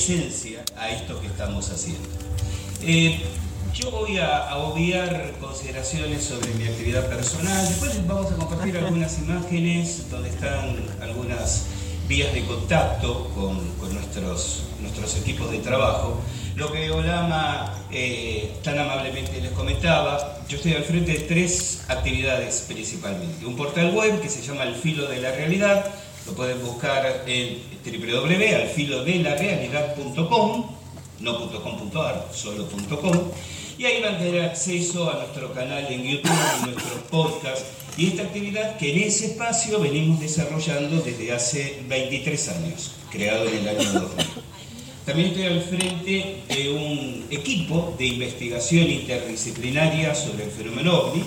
[0.00, 2.08] Esencia a esto que estamos haciendo.
[2.82, 3.20] Eh,
[3.74, 9.18] yo voy a, a obviar consideraciones sobre mi actividad personal, después vamos a compartir algunas
[9.18, 11.66] imágenes donde están algunas
[12.08, 16.18] vías de contacto con, con nuestros, nuestros equipos de trabajo.
[16.56, 22.64] Lo que Olama eh, tan amablemente les comentaba, yo estoy al frente de tres actividades
[22.66, 23.44] principalmente.
[23.46, 25.86] Un portal web que se llama El Filo de la Realidad,
[26.26, 30.76] lo pueden buscar en www.alfilodelarealidad.com,
[31.20, 33.30] no .com.ar, solo .com,
[33.78, 37.64] y ahí van a tener acceso a nuestro canal en YouTube y nuestro podcast.
[37.96, 43.56] Y esta actividad que en ese espacio venimos desarrollando desde hace 23 años, creado en
[43.58, 44.26] el año 2000.
[45.06, 51.24] También estoy al frente de un equipo de investigación interdisciplinaria sobre el fenómeno OVNI,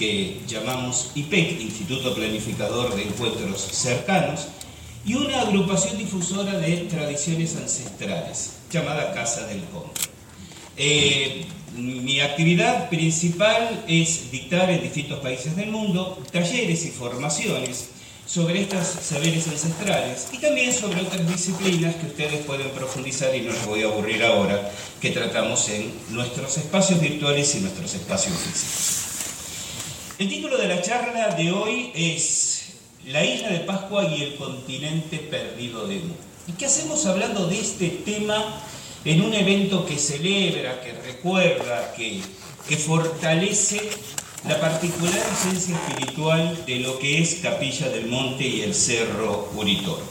[0.00, 4.48] que llamamos IPEC, Instituto Planificador de Encuentros Cercanos,
[5.04, 10.00] y una agrupación difusora de tradiciones ancestrales, llamada Casa del Conde.
[10.78, 11.44] Eh,
[11.76, 17.90] mi actividad principal es dictar en distintos países del mundo talleres y formaciones
[18.24, 23.52] sobre estos saberes ancestrales y también sobre otras disciplinas que ustedes pueden profundizar y no
[23.52, 28.99] les voy a aburrir ahora, que tratamos en nuestros espacios virtuales y nuestros espacios físicos.
[30.20, 32.74] El título de la charla de hoy es
[33.06, 36.12] La isla de Pascua y el continente perdido de Mu.
[36.46, 38.60] ¿Y qué hacemos hablando de este tema
[39.06, 42.20] en un evento que celebra, que recuerda, que,
[42.68, 43.80] que fortalece
[44.46, 50.04] la particular esencia espiritual de lo que es Capilla del Monte y el Cerro Uritorco.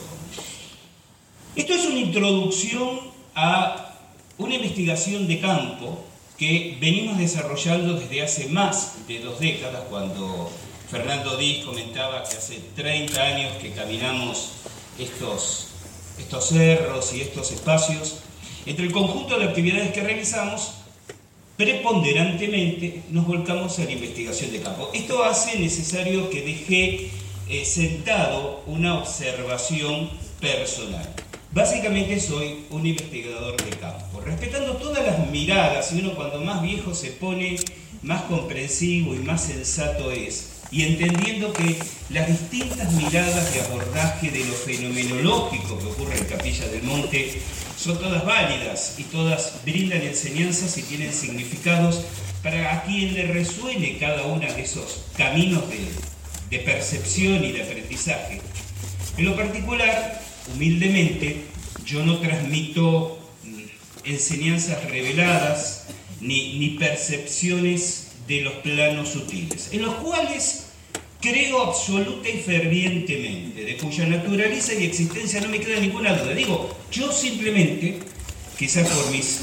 [1.54, 2.98] Esto es una introducción
[3.36, 3.96] a
[4.38, 6.04] una investigación de campo
[6.40, 10.50] que venimos desarrollando desde hace más de dos décadas, cuando
[10.90, 14.52] Fernando Díaz comentaba que hace 30 años que caminamos
[14.98, 15.68] estos,
[16.18, 18.20] estos cerros y estos espacios.
[18.64, 20.76] Entre el conjunto de actividades que realizamos,
[21.58, 24.90] preponderantemente nos volcamos a la investigación de campo.
[24.94, 27.10] Esto hace necesario que deje
[27.50, 30.08] eh, sentado una observación
[30.40, 31.06] personal.
[31.52, 36.94] Básicamente soy un investigador de campo, respetando todas las miradas, y uno cuando más viejo
[36.94, 37.56] se pone,
[38.02, 41.76] más comprensivo y más sensato es, y entendiendo que
[42.10, 47.40] las distintas miradas de abordaje de lo fenomenológico que ocurre en Capilla del Monte
[47.76, 52.02] son todas válidas y todas brindan enseñanzas y tienen significados
[52.42, 57.62] para a quien le resuene cada uno de esos caminos de, de percepción y de
[57.62, 58.40] aprendizaje.
[59.16, 60.22] En lo particular,
[60.54, 61.44] humildemente,
[61.84, 63.19] yo no transmito
[64.04, 65.86] enseñanzas reveladas
[66.20, 70.66] ni, ni percepciones de los planos sutiles, en los cuales
[71.20, 76.34] creo absoluta y fervientemente, de cuya naturaleza y existencia no me queda ninguna duda.
[76.34, 77.98] Digo, yo simplemente,
[78.58, 79.40] quizás por mis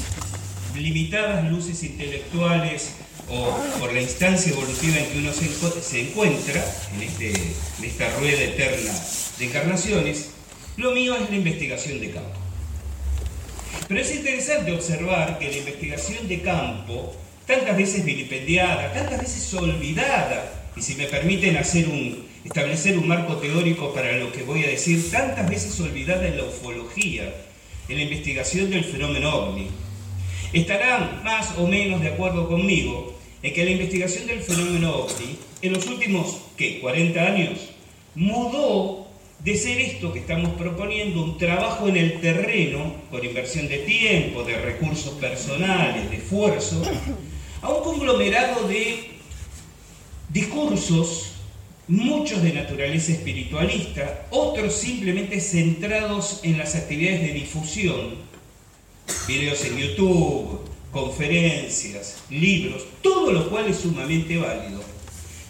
[0.76, 2.90] limitadas luces intelectuales
[3.30, 6.64] o por la instancia evolutiva en que uno se, encuentra,
[6.94, 8.92] en, este, en esta rueda eterna
[9.38, 10.30] de encarnaciones,
[10.76, 12.47] lo mío es la investigación de campo.
[13.88, 20.52] Pero es interesante observar que la investigación de campo, tantas veces vilipendiada, tantas veces olvidada,
[20.76, 24.68] y si me permiten hacer un, establecer un marco teórico para lo que voy a
[24.68, 27.34] decir, tantas veces olvidada en la ufología,
[27.88, 29.68] en la investigación del fenómeno ovni,
[30.52, 35.72] estarán más o menos de acuerdo conmigo en que la investigación del fenómeno ovni en
[35.72, 37.70] los últimos, ¿qué?, 40 años,
[38.14, 39.07] mudó
[39.44, 44.42] de ser esto que estamos proponiendo, un trabajo en el terreno, con inversión de tiempo,
[44.42, 46.82] de recursos personales, de esfuerzo,
[47.62, 49.10] a un conglomerado de
[50.28, 51.32] discursos,
[51.86, 58.16] muchos de naturaleza espiritualista, otros simplemente centrados en las actividades de difusión,
[59.26, 64.82] videos en YouTube, conferencias, libros, todo lo cual es sumamente válido,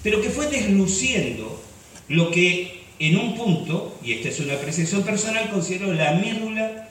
[0.03, 1.61] pero que fue desluciendo
[2.09, 6.89] lo que en un punto, y esta es una apreciación personal, considero la médula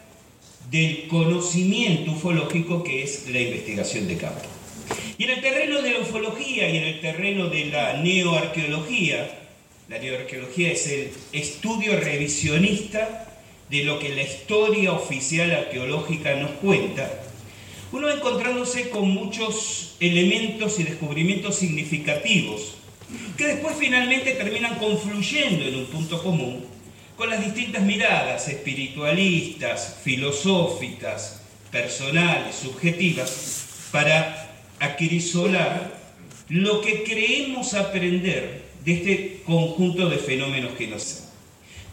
[0.71, 4.41] del conocimiento ufológico que es la investigación de campo.
[5.17, 9.29] Y en el terreno de la ufología y en el terreno de la neoarqueología,
[9.89, 13.27] la neoarqueología es el estudio revisionista
[13.69, 17.21] de lo que la historia oficial arqueológica nos cuenta,
[17.91, 22.76] uno encontrándose con muchos elementos y descubrimientos significativos
[23.37, 26.65] que después finalmente terminan confluyendo en un punto común
[27.15, 35.97] con las distintas miradas espiritualistas, filosóficas, personales, subjetivas, para acrisolar
[36.49, 41.23] lo que creemos aprender de este conjunto de fenómenos que nos...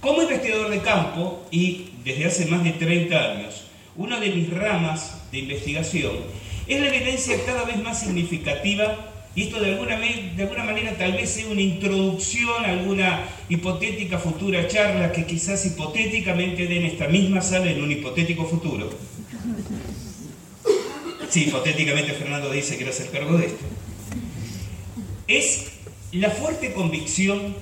[0.00, 3.64] Como investigador de campo, y desde hace más de 30 años,
[3.96, 6.12] una de mis ramas de investigación
[6.66, 11.12] es la evidencia cada vez más significativa y esto de alguna, de alguna manera tal
[11.12, 17.40] vez sea una introducción a alguna hipotética futura charla que quizás hipotéticamente den esta misma
[17.40, 18.90] sala en un hipotético futuro.
[21.28, 23.64] Sí, hipotéticamente Fernando dice que quiere hacer cargo de esto.
[25.26, 25.66] Es
[26.12, 27.56] la fuerte convicción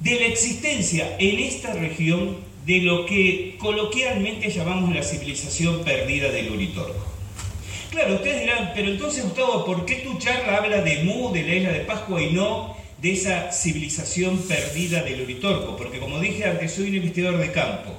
[0.00, 6.50] de la existencia en esta región de lo que coloquialmente llamamos la civilización perdida del
[6.50, 7.15] Uritorco.
[7.90, 11.54] Claro, ustedes dirán, pero entonces Gustavo, ¿por qué tu charla habla de Mu, de la
[11.54, 15.76] isla de Pascua y no de esa civilización perdida del Uritorco?
[15.76, 17.92] Porque como dije antes, soy un investigador de campo.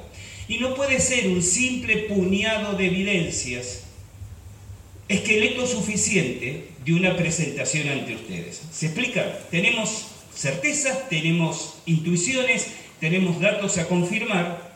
[0.48, 3.84] Y no puede ser un simple puñado de evidencias,
[5.08, 8.62] esqueleto suficiente de una presentación ante ustedes.
[8.72, 9.40] ¿Se explica?
[9.50, 12.68] Tenemos certezas, tenemos intuiciones,
[13.00, 14.74] tenemos datos a confirmar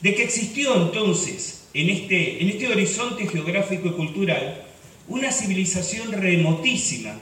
[0.00, 4.62] de que existió entonces en este, en este horizonte geográfico y cultural
[5.08, 7.14] una civilización remotísima.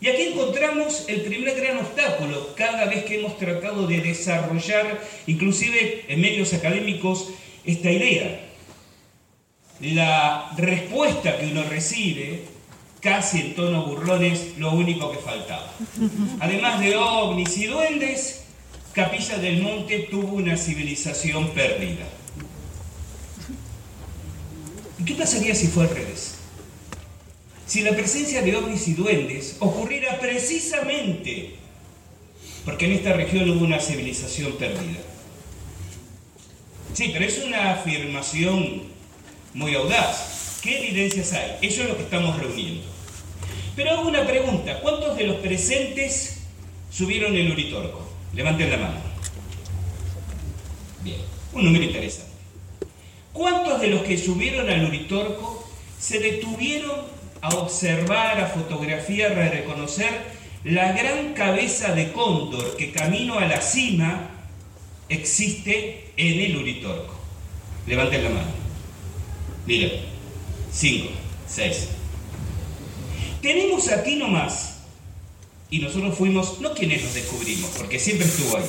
[0.00, 6.04] Y aquí encontramos el primer gran obstáculo cada vez que hemos tratado de desarrollar, inclusive
[6.08, 7.30] en medios académicos,
[7.64, 8.40] esta idea.
[9.80, 12.42] La respuesta que uno recibe,
[13.00, 15.72] casi en tono burlón, es lo único que faltaba.
[16.40, 18.44] Además de ovnis y duendes,
[18.92, 22.04] Capilla del Monte tuvo una civilización perdida.
[24.98, 26.36] ¿Y qué pasaría si fue al revés?
[27.66, 31.54] Si la presencia de ovnis y duendes ocurriera precisamente
[32.64, 35.00] porque en esta región hubo una civilización perdida.
[36.94, 38.84] Sí, pero es una afirmación
[39.52, 40.60] muy audaz.
[40.62, 41.58] ¿Qué evidencias hay?
[41.60, 42.82] Eso es lo que estamos reuniendo.
[43.76, 44.80] Pero hago una pregunta.
[44.80, 46.38] ¿Cuántos de los presentes
[46.90, 48.08] subieron el Uritorco?
[48.32, 49.00] Levanten la mano.
[51.02, 51.20] Bien,
[51.52, 52.33] un número interesante.
[53.34, 56.94] ¿Cuántos de los que subieron al Uritorco se detuvieron
[57.40, 60.08] a observar, a fotografiar, a reconocer
[60.62, 64.30] la gran cabeza de cóndor que camino a la cima
[65.08, 67.12] existe en el Uritorco?
[67.88, 68.52] Levanten la mano.
[69.66, 69.90] Miren,
[70.72, 71.10] cinco,
[71.48, 71.88] seis.
[73.42, 74.78] Tenemos aquí nomás
[75.70, 78.64] y nosotros fuimos, no quienes nos descubrimos, porque siempre estuvo ahí,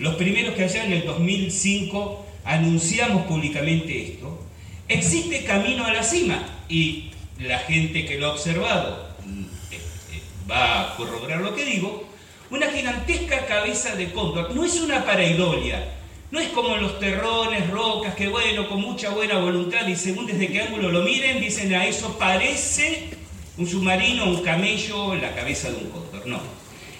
[0.00, 4.44] los primeros que allá en el 2005 anunciamos públicamente esto,
[4.88, 9.78] existe camino a la cima y la gente que lo ha observado mm, eh,
[10.12, 12.08] eh, va a corroborar lo que digo,
[12.50, 15.94] una gigantesca cabeza de cóndor, no es una pareidolia,
[16.30, 20.48] no es como los terrones, rocas, que bueno, con mucha buena voluntad y según desde
[20.48, 23.10] qué ángulo lo miren, dicen a eso parece
[23.56, 26.26] un submarino, un camello, la cabeza de un cóndor.
[26.26, 26.40] No.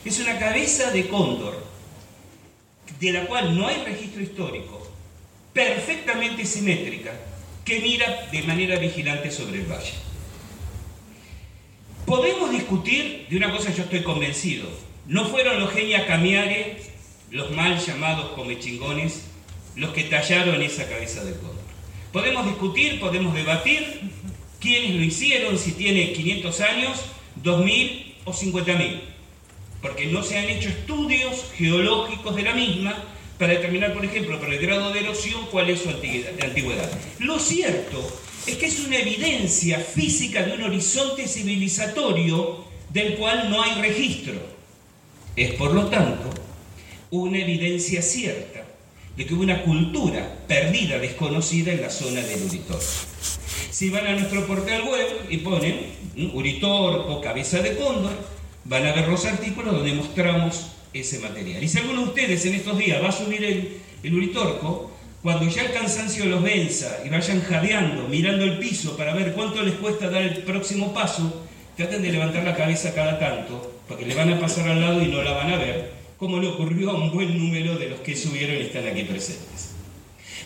[0.05, 1.65] Es una cabeza de cóndor,
[2.99, 4.90] de la cual no hay registro histórico,
[5.53, 7.13] perfectamente simétrica,
[7.65, 9.93] que mira de manera vigilante sobre el valle.
[12.07, 14.69] Podemos discutir de una cosa, yo estoy convencido.
[15.07, 16.83] No fueron los genia camiare,
[17.31, 19.27] los mal llamados comechingones,
[19.77, 21.61] los que tallaron esa cabeza de cóndor.
[22.13, 24.01] Podemos discutir, podemos debatir
[24.61, 27.05] quiénes lo hicieron, si tiene 500 años,
[27.37, 29.01] 2000 o 50.000.
[29.81, 32.95] Porque no se han hecho estudios geológicos de la misma
[33.41, 36.91] para determinar, por ejemplo, por el grado de erosión, cuál es su antigüedad.
[37.21, 43.63] Lo cierto es que es una evidencia física de un horizonte civilizatorio del cual no
[43.63, 44.35] hay registro.
[45.35, 46.29] Es, por lo tanto,
[47.13, 48.63] una evidencia cierta
[49.17, 52.85] de que hubo una cultura perdida, desconocida en la zona del Uritorco.
[53.71, 55.81] Si van a nuestro portal web y ponen
[56.35, 58.13] Uritorco, cabeza de cóndor,
[58.67, 61.63] van a ver los artículos donde mostramos ese material.
[61.63, 64.91] Y si alguno de ustedes en estos días va a subir el, el Uritorco,
[65.23, 69.63] cuando ya el cansancio los venza y vayan jadeando, mirando el piso para ver cuánto
[69.63, 74.15] les cuesta dar el próximo paso, traten de levantar la cabeza cada tanto, porque le
[74.15, 76.95] van a pasar al lado y no la van a ver, como le ocurrió a
[76.95, 79.73] un buen número de los que subieron y están aquí presentes.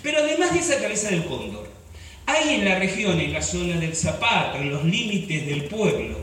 [0.02, 1.68] Pero además de esa cabeza del cóndor,
[2.26, 6.18] hay en la región, en la zona del Zapato, en los límites del pueblo,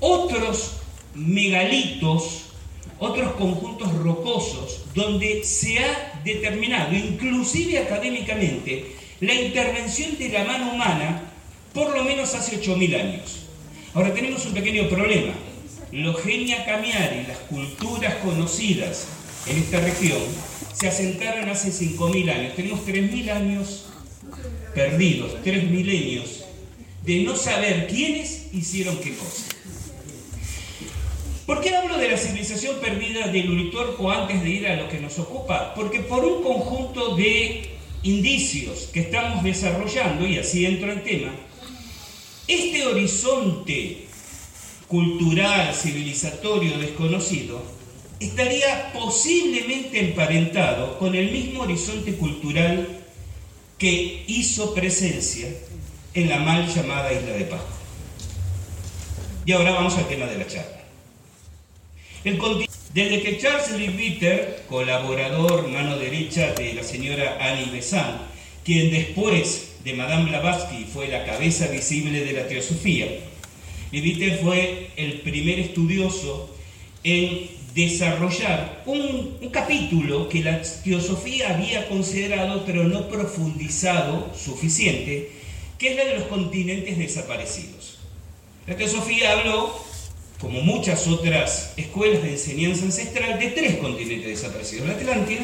[0.00, 0.78] otros
[1.14, 2.45] megalitos,
[2.98, 11.22] otros conjuntos rocosos, donde se ha determinado, inclusive académicamente, la intervención de la mano humana
[11.72, 13.46] por lo menos hace 8.000 años.
[13.94, 15.32] Ahora tenemos un pequeño problema
[15.92, 19.06] los genia camiari, las culturas conocidas
[19.46, 20.20] en esta región,
[20.74, 22.54] se asentaron hace 5.000 años.
[22.54, 23.86] Tenemos 3.000 años
[24.74, 26.44] perdidos, tres milenios,
[27.02, 29.44] de no saber quiénes hicieron qué cosa.
[31.46, 34.98] ¿Por qué hablo de la civilización perdida del Uritorco antes de ir a lo que
[34.98, 35.74] nos ocupa?
[35.74, 37.70] Porque por un conjunto de
[38.02, 41.30] indicios que estamos desarrollando, y así entro en tema,
[42.48, 44.06] este horizonte
[44.88, 47.62] cultural, civilizatorio desconocido,
[48.18, 52.88] estaría posiblemente emparentado con el mismo horizonte cultural
[53.78, 55.48] que hizo presencia
[56.12, 57.76] en la mal llamada Isla de Pascua.
[59.44, 60.75] Y ahora vamos al tema de la charla.
[62.92, 68.20] Desde que Charles Leadbeater, colaborador mano derecha de la señora Annie Besant,
[68.64, 73.06] quien después de Madame Blavatsky fue la cabeza visible de la teosofía,
[73.92, 76.52] Witter fue el primer estudioso
[77.04, 85.30] en desarrollar un, capítulo que la teosofía había considerado pero no profundizado suficiente,
[85.78, 87.98] que es la de los continentes desaparecidos.
[88.66, 89.72] La teosofía habló,
[90.46, 95.42] como muchas otras escuelas de enseñanza ancestral, de tres continentes desaparecidos, la Atlántida,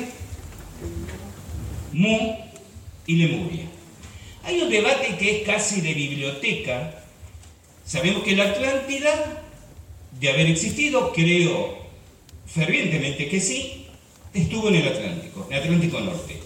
[1.93, 2.37] Mu
[3.07, 3.65] y Lemuria.
[4.45, 7.03] Hay un debate que es casi de biblioteca
[7.85, 9.43] Sabemos que la Atlántida,
[10.21, 11.77] de haber existido, creo
[12.47, 13.87] fervientemente que sí,
[14.33, 16.42] estuvo en el Atlántico, en el Atlántico Norte.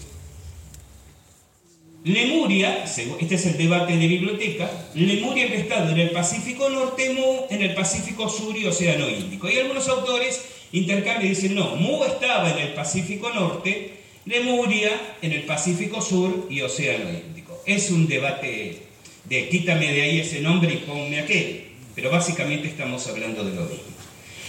[2.07, 7.47] Lemuria, este es el debate de biblioteca, Lemuria había estado en el Pacífico Norte, Mu
[7.49, 9.49] en el Pacífico Sur y Océano Índico.
[9.49, 13.91] Y algunos autores intercambian y dicen, no, Mu estaba en el Pacífico Norte,
[14.25, 17.61] Lemuria en el Pacífico Sur y Océano Índico.
[17.65, 18.77] Es un debate
[19.25, 21.65] de quítame de ahí ese nombre y ponme aquel.
[21.93, 23.83] Pero básicamente estamos hablando de lo mismo.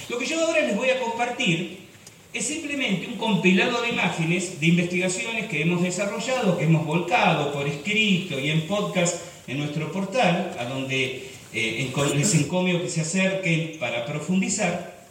[0.09, 1.88] Lo que yo ahora les voy a compartir
[2.33, 7.67] es simplemente un compilado de imágenes de investigaciones que hemos desarrollado, que hemos volcado por
[7.67, 9.17] escrito y en podcast
[9.47, 15.07] en nuestro portal, a donde eh, les encomio que se acerquen para profundizar,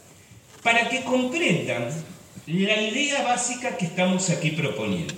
[0.62, 1.88] para que comprendan
[2.46, 5.14] la idea básica que estamos aquí proponiendo.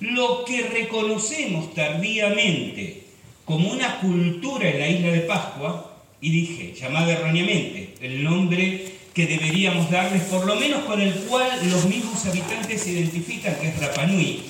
[0.00, 3.04] Lo que reconocemos tardíamente
[3.44, 9.26] como una cultura en la isla de Pascua, y dije, llamada erróneamente, el nombre que
[9.26, 13.80] deberíamos darles, por lo menos con el cual los mismos habitantes se identifican, que es
[13.80, 14.42] Rapanui.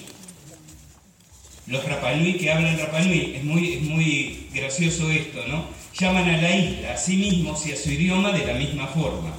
[1.68, 5.66] Los Rapanui que hablan Rapanui, es muy, es muy gracioso esto, ¿no?
[5.96, 9.36] Llaman a la isla a sí mismos y a su idioma de la misma forma,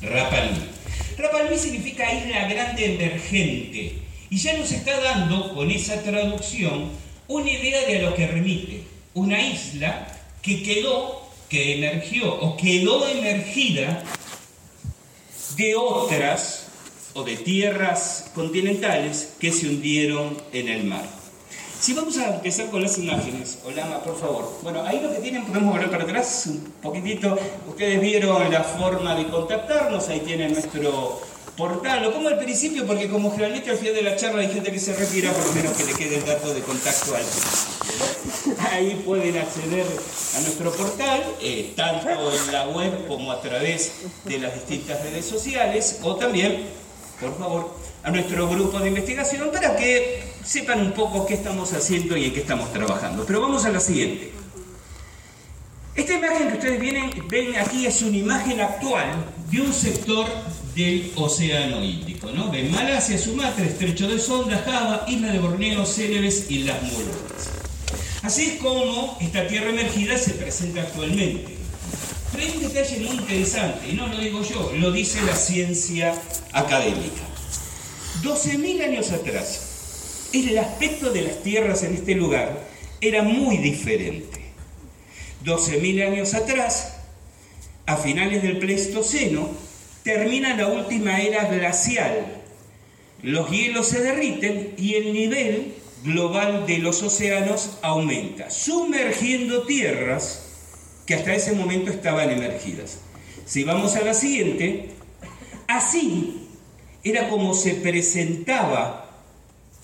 [0.00, 0.62] Rapanui.
[1.18, 3.98] Rapanui significa isla grande emergente,
[4.30, 6.92] y ya nos está dando con esa traducción
[7.28, 10.08] una idea de a lo que remite una isla
[10.40, 14.02] que quedó, que emergió o quedó emergida
[15.56, 16.66] de otras
[17.14, 21.04] o de tierras continentales que se hundieron en el mar.
[21.78, 24.58] Si vamos a empezar con las imágenes, Olama, por favor.
[24.62, 27.36] Bueno, ahí lo que tienen, podemos volver para atrás un poquitito.
[27.68, 31.20] Ustedes vieron la forma de contactarnos, ahí tienen nuestro
[31.56, 34.72] portal, o como al principio, porque como generalmente al final de la charla hay gente
[34.72, 37.24] que se retira, por lo menos que le quede el dato de contacto al
[38.70, 39.86] Ahí pueden acceder
[40.36, 43.92] a nuestro portal, eh, tanto en la web como a través
[44.24, 46.68] de las distintas redes sociales, o también,
[47.20, 52.16] por favor, a nuestro grupo de investigación para que sepan un poco qué estamos haciendo
[52.16, 53.24] y en qué estamos trabajando.
[53.26, 54.32] Pero vamos a la siguiente.
[55.94, 60.26] Esta imagen que ustedes vienen, ven aquí es una imagen actual de un sector
[60.74, 62.30] del Océano Índico.
[62.30, 62.50] ¿no?
[62.50, 67.50] Ven Malasia, Sumatra, Estrecho de Sonda, Java, Isla de Borneo, Célebes y las Molucas.
[68.22, 71.56] Así es como esta tierra emergida se presenta actualmente.
[72.30, 76.14] Pero hay un detalle muy interesante, y no lo digo yo, lo dice la ciencia
[76.52, 77.22] académica.
[78.22, 82.58] 12.000 años atrás, el aspecto de las tierras en este lugar
[83.00, 84.40] era muy diferente.
[85.44, 86.94] 12.000 años atrás,
[87.86, 89.50] a finales del Pleistoceno,
[90.02, 92.42] termina la última era glacial.
[93.22, 100.46] Los hielos se derriten y el nivel global de los océanos aumenta, sumergiendo tierras
[101.06, 102.98] que hasta ese momento estaban emergidas.
[103.44, 104.90] Si vamos a la siguiente,
[105.68, 106.48] así
[107.04, 109.10] era como se presentaba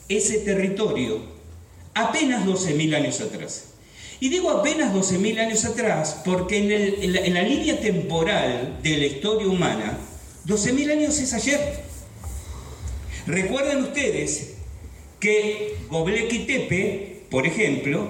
[0.08, 1.20] ese territorio
[1.94, 3.64] apenas 12.000 años atrás.
[4.20, 9.98] Y digo apenas 12.000 años atrás porque en, la, línea temporal de la historia humana,
[10.48, 11.60] 12.000 años es ayer.
[13.26, 14.54] Recuerden ustedes
[15.20, 18.08] que Göbekli Tepe, por ejemplo,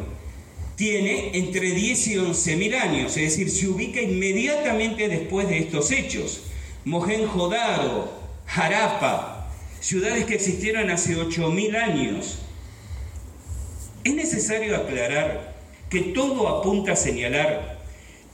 [0.76, 6.42] tiene entre 10 y 11.000 años, es decir, se ubica inmediatamente después de estos hechos.
[6.84, 8.12] Mohenjo-Daro,
[8.46, 12.38] Harappa, ciudades que existieron hace 8.000 años.
[14.04, 15.56] Es necesario aclarar
[15.90, 17.77] que todo apunta a señalar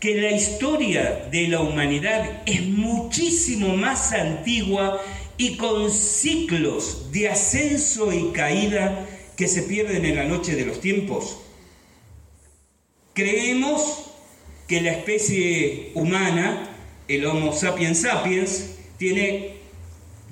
[0.04, 5.00] que la historia de la humanidad es muchísimo más antigua
[5.38, 10.82] y con ciclos de ascenso y caída que se pierden en la noche de los
[10.82, 11.38] tiempos.
[13.14, 14.10] Creemos
[14.68, 16.68] que la especie humana,
[17.08, 19.54] el Homo sapiens sapiens, tiene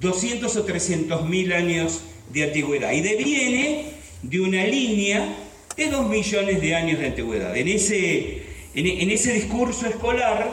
[0.02, 3.87] 200 o 300 mil años de antigüedad y deviene
[4.20, 5.35] de una línea
[5.78, 7.56] de 2 millones de años de antigüedad.
[7.56, 10.50] En ese, en, ese discurso escolar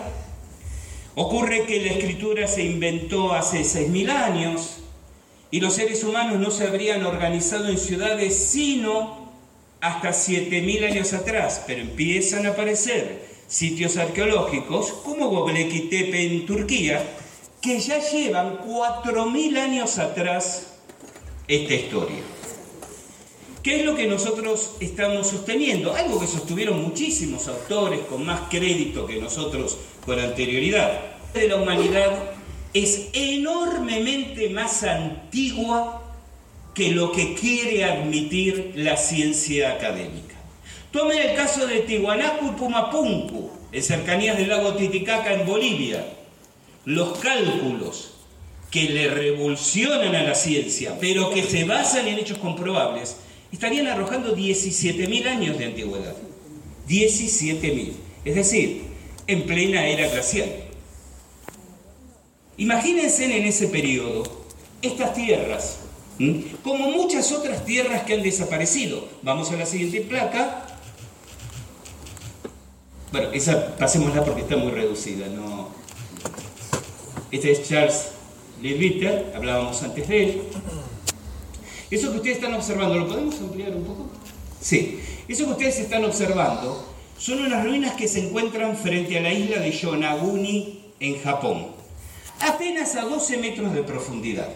[1.15, 4.77] ocurre que la escritura se inventó hace 6.000 años
[5.51, 9.29] y los seres humanos no se habrían organizado en ciudades sino
[9.81, 17.03] hasta 7.000 años atrás, pero empiezan a aparecer sitios arqueológicos como Göbekli Tepe en Turquía,
[17.61, 20.73] que ya llevan 4.000 años atrás
[21.47, 22.38] esta historia.
[23.63, 25.93] ¿Qué es lo que nosotros estamos sosteniendo?
[25.93, 31.01] Algo que sostuvieron muchísimos autores con más crédito que nosotros con anterioridad.
[31.33, 32.31] De la humanidad
[32.73, 36.01] es enormemente más antigua
[36.73, 40.35] que lo que quiere admitir la ciencia académica.
[40.91, 46.05] Tomen el caso de Tihuanaco y Pumapunku, en cercanías del lago Titicaca en Bolivia
[46.85, 48.11] los cálculos
[48.71, 53.17] que le revolucionan a la ciencia, pero que se basan en hechos comprobables,
[53.51, 56.15] estarían arrojando 17.000 años de antigüedad.
[56.87, 57.93] 17.000.
[58.25, 58.83] Es decir,
[59.27, 60.49] en plena era glacial.
[62.57, 64.23] Imagínense en ese periodo
[64.81, 65.79] estas tierras,
[66.63, 69.07] como muchas otras tierras que han desaparecido.
[69.21, 70.65] Vamos a la siguiente placa.
[73.11, 75.69] Bueno, esa pasémosla porque está muy reducida, no,
[77.31, 78.07] este es Charles
[78.61, 80.41] Leadbeater, hablábamos antes de él.
[81.91, 84.09] Eso que ustedes están observando, ¿lo podemos ampliar un poco?
[84.61, 86.85] Sí, eso que ustedes están observando
[87.17, 91.67] son unas ruinas que se encuentran frente a la isla de Yonaguni en Japón,
[92.39, 94.49] apenas a 12 metros de profundidad.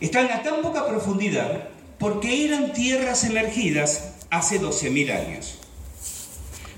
[0.00, 5.58] Están a tan poca profundidad porque eran tierras emergidas hace 12.000 años.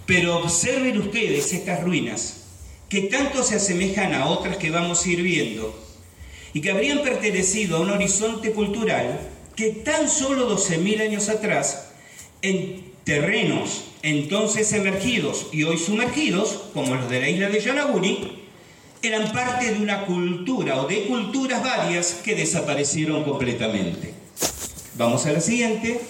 [0.06, 2.44] Pero observen ustedes estas ruinas
[2.88, 5.85] que tanto se asemejan a otras que vamos a ir viendo
[6.56, 9.20] y que habrían pertenecido a un horizonte cultural
[9.54, 11.88] que tan solo 12.000 años atrás,
[12.40, 18.42] en terrenos entonces emergidos y hoy sumergidos, como los de la isla de Yanaguni,
[19.02, 24.14] eran parte de una cultura o de culturas varias que desaparecieron completamente.
[24.94, 26.00] Vamos a la siguiente.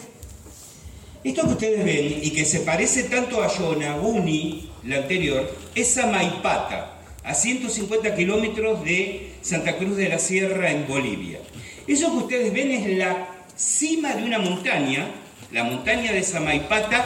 [1.25, 7.01] Esto que ustedes ven y que se parece tanto a Yonaguni, la anterior, es Samaipata,
[7.25, 11.39] a 150 kilómetros de Santa Cruz de la Sierra en Bolivia.
[11.87, 15.07] Eso que ustedes ven es la cima de una montaña
[15.53, 17.05] la montaña de Samaipata,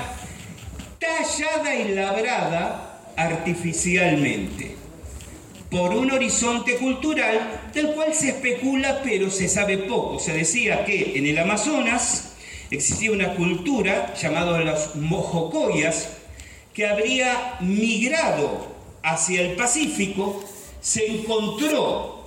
[0.99, 4.77] tallada y labrada artificialmente
[5.71, 10.19] por un horizonte cultural del cual se especula pero se sabe poco.
[10.19, 12.33] Se decía que en el Amazonas
[12.71, 16.09] existía una cultura llamada los mojocoyas
[16.75, 18.69] que habría migrado
[19.03, 20.43] hacia el Pacífico,
[20.81, 22.20] se encontró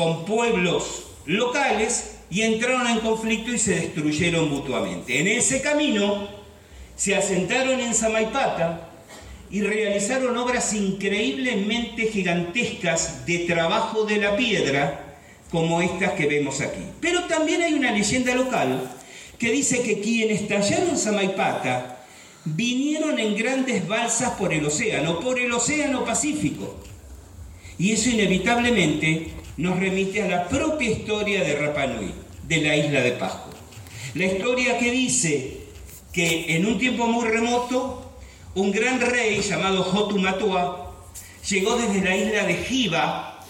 [0.00, 5.20] con pueblos locales y entraron en conflicto y se destruyeron mutuamente.
[5.20, 6.26] En ese camino
[6.96, 8.92] se asentaron en Samaipata
[9.50, 15.18] y realizaron obras increíblemente gigantescas de trabajo de la piedra,
[15.50, 16.80] como estas que vemos aquí.
[17.02, 18.90] Pero también hay una leyenda local
[19.38, 22.06] que dice que quienes tallaron Samaipata
[22.46, 26.74] vinieron en grandes balsas por el océano, por el océano Pacífico.
[27.78, 32.12] Y eso inevitablemente nos remite a la propia historia de Rapanui,
[32.46, 33.52] de la isla de Pascua.
[34.14, 35.56] La historia que dice
[36.12, 38.12] que en un tiempo muy remoto,
[38.54, 40.94] un gran rey llamado Jotumatua
[41.48, 43.44] llegó desde la isla de Jiva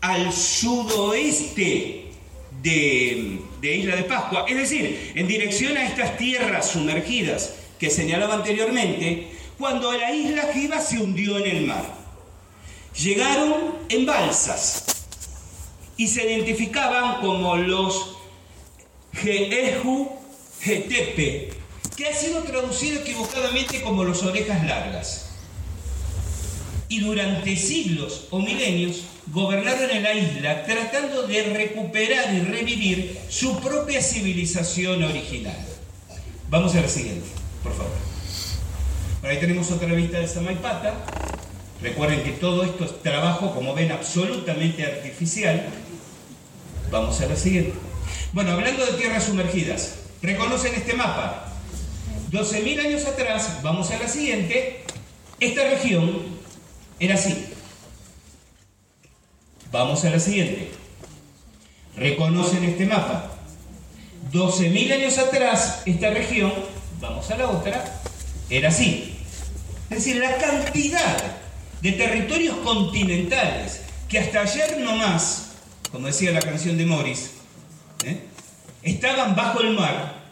[0.00, 2.06] al sudoeste
[2.62, 8.34] de, de Isla de Pascua, es decir, en dirección a estas tierras sumergidas que señalaba
[8.34, 9.28] anteriormente,
[9.58, 11.84] cuando la isla Jiva se hundió en el mar.
[12.96, 15.01] Llegaron en balsas
[15.96, 18.16] y se identificaban como los
[19.12, 20.10] Jehu
[20.60, 21.50] Jetepe,
[21.96, 25.28] que ha sido traducido equivocadamente como los orejas largas.
[26.88, 33.58] Y durante siglos o milenios gobernaron en la isla tratando de recuperar y revivir su
[33.60, 35.56] propia civilización original.
[36.48, 37.26] Vamos a la siguiente,
[37.62, 37.92] por favor.
[39.22, 40.94] Ahí tenemos otra vista de Samaipata.
[41.80, 45.66] Recuerden que todo esto es trabajo, como ven, absolutamente artificial.
[46.92, 47.72] Vamos a la siguiente.
[48.34, 51.50] Bueno, hablando de tierras sumergidas, reconocen este mapa.
[52.30, 54.84] 12.000 años atrás, vamos a la siguiente,
[55.40, 56.22] esta región
[57.00, 57.46] era así.
[59.70, 60.70] Vamos a la siguiente.
[61.96, 63.30] Reconocen este mapa.
[64.30, 66.52] 12.000 años atrás, esta región,
[67.00, 68.02] vamos a la otra,
[68.50, 69.16] era así.
[69.88, 71.16] Es decir, la cantidad
[71.80, 75.51] de territorios continentales que hasta ayer nomás,
[75.92, 77.32] como decía la canción de Morris,
[78.04, 78.18] ¿eh?
[78.82, 80.22] estaban bajo el mar,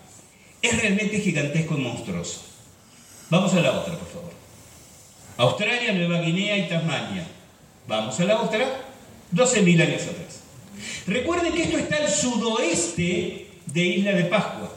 [0.62, 2.42] es realmente gigantesco y monstruoso.
[3.29, 4.33] Vamos a la otra, por favor.
[5.37, 7.27] Australia, Nueva Guinea y Tasmania.
[7.87, 8.66] Vamos a la otra,
[9.33, 10.40] 12.000 años atrás.
[11.07, 14.73] Recuerden que esto está al sudoeste de Isla de Pascua.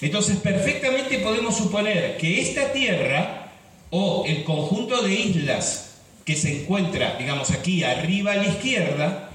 [0.00, 3.52] Entonces, perfectamente podemos suponer que esta tierra
[3.90, 9.27] o el conjunto de islas que se encuentra, digamos, aquí arriba a la izquierda,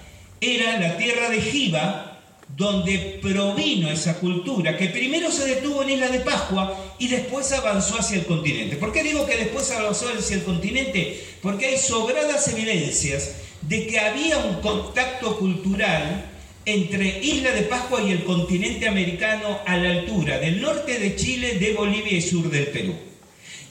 [0.43, 2.19] era la tierra de Jiva,
[2.55, 7.99] donde provino esa cultura, que primero se detuvo en Isla de Pascua y después avanzó
[7.99, 8.75] hacia el continente.
[8.75, 11.23] ¿Por qué digo que después avanzó hacia el continente?
[11.41, 16.29] Porque hay sobradas evidencias de que había un contacto cultural
[16.65, 21.57] entre Isla de Pascua y el continente americano a la altura del norte de Chile,
[21.57, 22.95] de Bolivia y sur del Perú.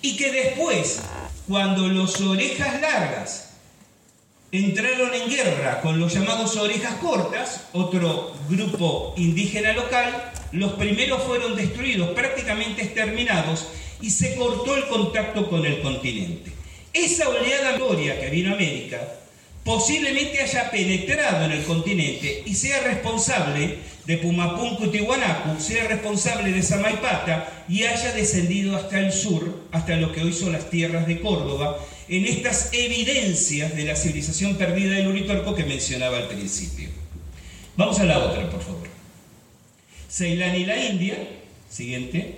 [0.02, 1.00] Y que después,
[1.48, 3.51] cuando los orejas largas
[4.52, 11.56] entraron en guerra con los llamados orejas cortas, otro grupo indígena local, los primeros fueron
[11.56, 13.68] destruidos, prácticamente exterminados,
[14.02, 16.52] y se cortó el contacto con el continente.
[16.92, 19.00] Esa oleada gloria que vino a América
[19.64, 26.52] posiblemente haya penetrado en el continente y sea responsable de Pumapunku y Tiwanaku, sea responsable
[26.52, 31.06] de Samaipata y haya descendido hasta el sur, hasta lo que hoy son las tierras
[31.06, 36.88] de Córdoba, en estas evidencias de la civilización perdida del Uritorco que mencionaba al principio.
[37.76, 38.88] Vamos a la otra, por favor.
[40.10, 41.16] Ceilán y la India,
[41.70, 42.36] siguiente,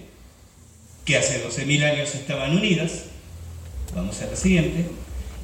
[1.05, 3.07] que hace 12.000 años estaban unidas.
[3.95, 4.87] Vamos a la siguiente.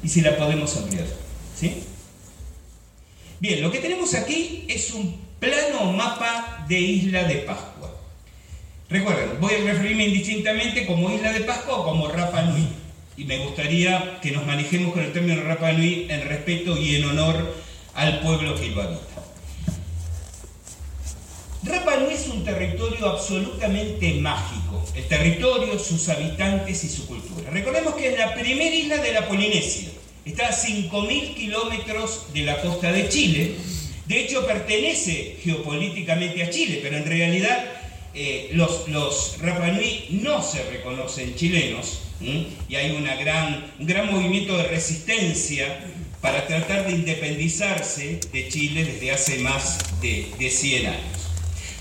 [0.03, 1.05] Y si la podemos ampliar.
[1.59, 1.83] ¿Sí?
[3.39, 7.93] Bien, lo que tenemos aquí es un plano mapa de Isla de Pascua.
[8.89, 12.67] Recuerden, voy a referirme indistintamente como Isla de Pascua o como Rapa Nui.
[13.17, 17.05] Y me gustaría que nos manejemos con el término Rapa Nui en respeto y en
[17.05, 17.55] honor
[17.93, 19.01] al pueblo que lo habita.
[21.63, 24.83] Rapa Nui es un territorio absolutamente mágico.
[24.95, 27.49] El territorio, sus habitantes y su cultura.
[27.51, 29.89] Recordemos que es la primera isla de la Polinesia.
[30.23, 33.55] Está a 5.000 kilómetros de la costa de Chile.
[34.05, 37.65] De hecho, pertenece geopolíticamente a Chile, pero en realidad
[38.13, 44.11] eh, los, los Rapa Nui no se reconocen chilenos y hay una gran, un gran
[44.11, 45.79] movimiento de resistencia
[46.21, 51.21] para tratar de independizarse de Chile desde hace más de, de 100 años.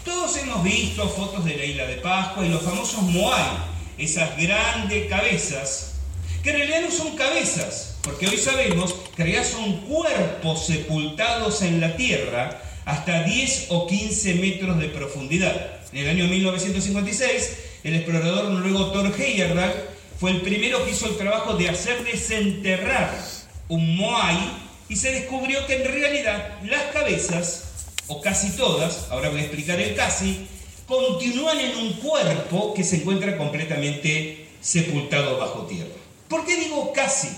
[0.04, 3.58] Todos hemos visto fotos de la isla de Pascua y los famosos Moai,
[3.98, 5.94] esas grandes cabezas,
[6.42, 11.80] que en realidad no son cabezas, porque hoy sabemos que en son cuerpos sepultados en
[11.80, 15.80] la tierra hasta 10 o 15 metros de profundidad.
[15.92, 19.89] En el año 1956, el explorador noruego Thor Heyerdahl
[20.20, 23.18] fue el primero que hizo el trabajo de hacer desenterrar
[23.68, 24.36] un Moai
[24.90, 27.64] y se descubrió que en realidad las cabezas,
[28.06, 30.46] o casi todas, ahora voy a explicar el casi,
[30.86, 35.88] continúan en un cuerpo que se encuentra completamente sepultado bajo tierra.
[36.28, 37.30] ¿Por qué digo casi?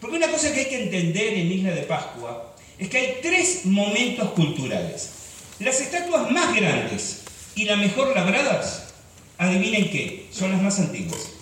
[0.00, 3.62] Porque una cosa que hay que entender en Isla de Pascua es que hay tres
[3.64, 5.10] momentos culturales.
[5.58, 7.22] Las estatuas más grandes
[7.56, 8.84] y las mejor labradas,
[9.36, 11.39] adivinen qué, son las más antiguas.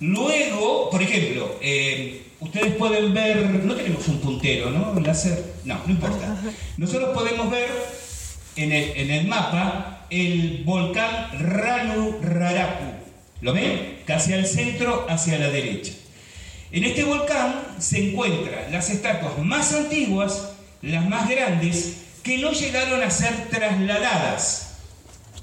[0.00, 4.98] Luego, por ejemplo, eh, ustedes pueden ver, no tenemos un puntero, ¿no?
[4.98, 6.42] Láser, no, no importa.
[6.78, 7.68] Nosotros podemos ver
[8.56, 12.84] en el, en el mapa el volcán Ranu Raraku.
[13.42, 14.00] ¿Lo ven?
[14.06, 15.92] Casi al centro, hacia la derecha.
[16.72, 23.02] En este volcán se encuentran las estatuas más antiguas, las más grandes, que no llegaron
[23.02, 24.69] a ser trasladadas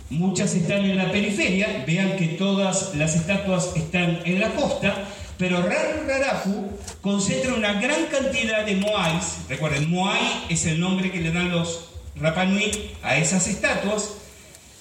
[0.09, 5.03] Muchas están en la periferia, vean que todas las estatuas están en la costa,
[5.37, 9.39] pero Raraku concentra una gran cantidad de moais.
[9.49, 12.71] Recuerden, moai es el nombre que le dan los Rapanui
[13.03, 14.13] a esas estatuas,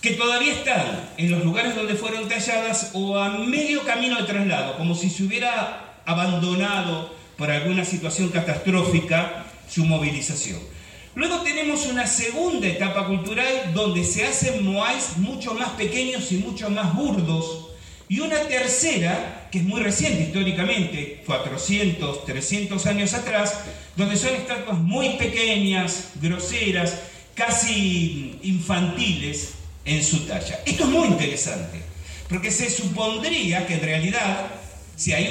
[0.01, 4.77] que todavía están en los lugares donde fueron talladas o a medio camino de traslado,
[4.77, 10.76] como si se hubiera abandonado por alguna situación catastrófica su movilización.
[11.17, 16.69] Luego tenemos una segunda etapa cultural donde se hacen moais mucho más pequeños y mucho
[16.69, 17.71] más burdos.
[18.07, 23.55] Y una tercera, que es muy reciente históricamente, 400, 300 años atrás,
[23.97, 27.01] donde son estatuas muy pequeñas, groseras,
[27.35, 29.55] casi infantiles
[29.87, 30.61] en su talla.
[30.67, 31.81] Esto es muy interesante,
[32.29, 34.51] porque se supondría que en realidad,
[34.97, 35.29] si hay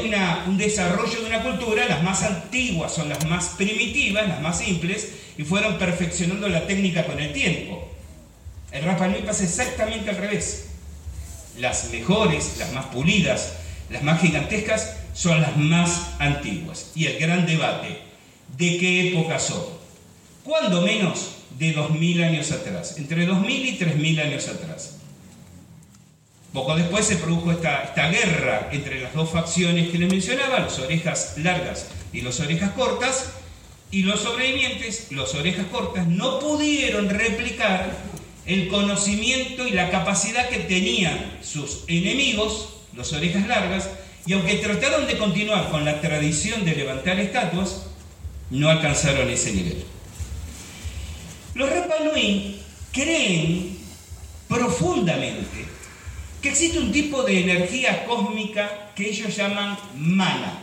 [0.48, 5.10] un desarrollo de una cultura, las más antiguas son las más primitivas, las más simples,
[5.38, 7.92] y fueron perfeccionando la técnica con el tiempo.
[8.72, 10.68] El Rapa Nui pasa exactamente al revés.
[11.58, 13.54] Las mejores, las más pulidas,
[13.90, 16.92] las más gigantescas son las más antiguas.
[16.94, 18.02] Y el gran debate,
[18.58, 19.64] ¿de qué época son?
[20.44, 21.32] ¿Cuándo menos?
[21.58, 24.98] De 2000 años atrás, entre 2000 y 3000 años atrás.
[26.56, 30.80] Poco después se produjo esta, esta guerra entre las dos facciones que les mencionaba, las
[30.80, 33.34] orejas largas y las orejas cortas,
[33.92, 37.92] y los sobrevivientes, los orejas cortas, no pudieron replicar
[38.46, 43.90] el conocimiento y la capacidad que tenían sus enemigos, los orejas largas,
[44.26, 47.88] y aunque trataron de continuar con la tradición de levantar estatuas,
[48.50, 49.84] no alcanzaron ese nivel.
[51.54, 52.62] Los Rapa Nui
[52.94, 53.78] creen
[54.48, 55.75] profundamente
[56.46, 60.60] que existe un tipo de energía cósmica que ellos llaman mana.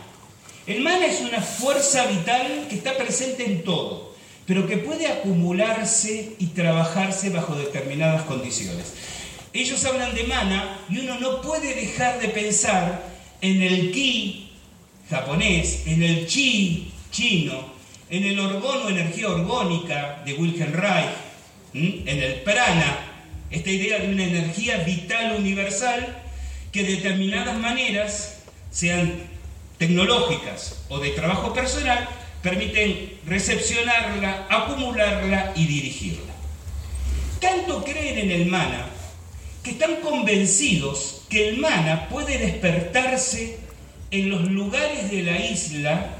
[0.65, 4.15] El mana es una fuerza vital que está presente en todo,
[4.45, 8.93] pero que puede acumularse y trabajarse bajo determinadas condiciones.
[9.51, 13.05] Ellos hablan de mana y uno no puede dejar de pensar
[13.41, 14.51] en el ki
[15.09, 17.59] japonés, en el chi chino,
[18.09, 21.09] en el orgono, energía orgónica de Wilhelm Reich,
[21.73, 23.12] en el prana,
[23.53, 26.21] esta idea de una energía vital universal
[26.71, 28.39] que de determinadas maneras
[28.71, 29.13] sean
[29.77, 32.09] tecnológicas o de trabajo personal
[32.41, 36.33] permiten recepcionarla, acumularla y dirigirla.
[37.39, 38.87] Tanto creen en el mana
[39.61, 43.59] que están convencidos que el mana puede despertarse
[44.11, 46.17] en los lugares de la isla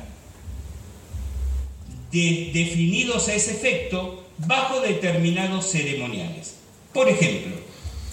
[2.12, 6.63] definidos a ese efecto bajo determinados ceremoniales.
[6.94, 7.56] Por ejemplo,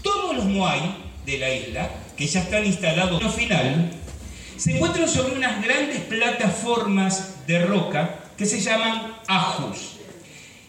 [0.02, 0.80] todos los moai
[1.26, 3.90] de la isla, que ya están instalados en el final,
[4.56, 9.96] se encuentran sobre unas grandes plataformas de roca que se llaman ajus.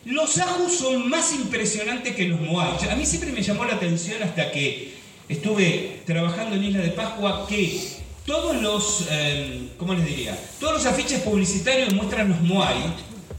[0.03, 2.71] Los ajus son más impresionantes que los moai.
[2.89, 4.93] A mí siempre me llamó la atención hasta que
[5.29, 7.79] estuve trabajando en Isla de Pascua que
[8.25, 10.37] todos los, em, ¿cómo les diría?
[10.59, 12.93] Todos los afiches publicitarios muestran los moai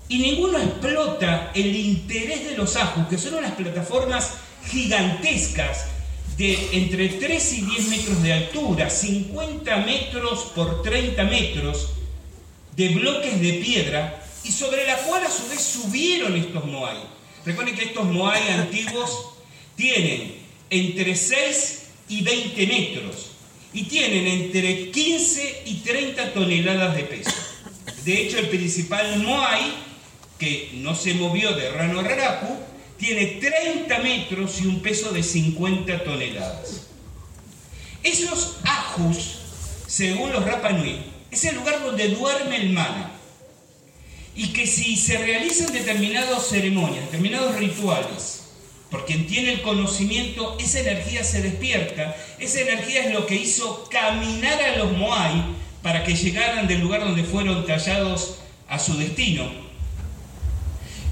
[0.08, 4.30] y ninguno explota el interés de los ajus, que son unas plataformas
[4.72, 5.86] gigantescas
[6.36, 11.90] de entre 3 y 10 metros de altura, 50 metros por 30 metros
[12.74, 16.96] de bloques de piedra y sobre la cual a su vez subieron estos moai.
[17.44, 19.10] Recuerden que estos moai antiguos
[19.76, 20.34] tienen
[20.70, 23.30] entre 6 y 20 metros
[23.74, 27.30] y tienen entre 15 y 30 toneladas de peso.
[28.04, 29.60] De hecho, el principal moai,
[30.38, 32.71] que no se movió de Rano Raraku,
[33.02, 36.82] tiene 30 metros y un peso de 50 toneladas.
[38.04, 39.38] Esos ajus,
[39.88, 43.10] según los Rapa Nui, es el lugar donde duerme el mana.
[44.36, 48.44] Y que si se realizan determinadas ceremonias, determinados rituales,
[48.88, 52.16] por quien tiene el conocimiento, esa energía se despierta.
[52.38, 55.42] Esa energía es lo que hizo caminar a los Moai
[55.82, 58.38] para que llegaran del lugar donde fueron tallados
[58.68, 59.50] a su destino.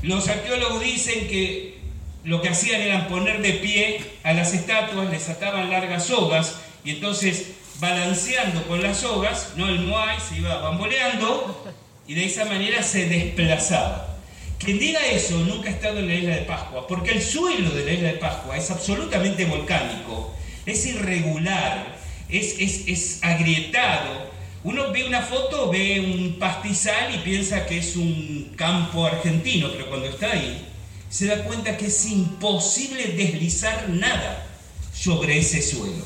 [0.02, 1.79] Los arqueólogos dicen que
[2.24, 6.90] lo que hacían era poner de pie a las estatuas, les ataban largas sogas y
[6.90, 9.68] entonces balanceando con las sogas, ¿no?
[9.68, 11.64] el Moai se iba bamboleando
[12.06, 14.18] y de esa manera se desplazaba.
[14.58, 17.84] Quien diga eso nunca ha estado en la isla de Pascua, porque el suelo de
[17.84, 20.34] la isla de Pascua es absolutamente volcánico,
[20.66, 21.96] es irregular,
[22.28, 24.28] es, es, agrietado.
[24.62, 29.88] Uno ve una foto, ve un pastizal y piensa que es un campo argentino, pero
[29.88, 30.69] cuando está ahí
[31.10, 34.46] se da cuenta que es imposible deslizar nada
[34.94, 36.04] sobre ese suelo.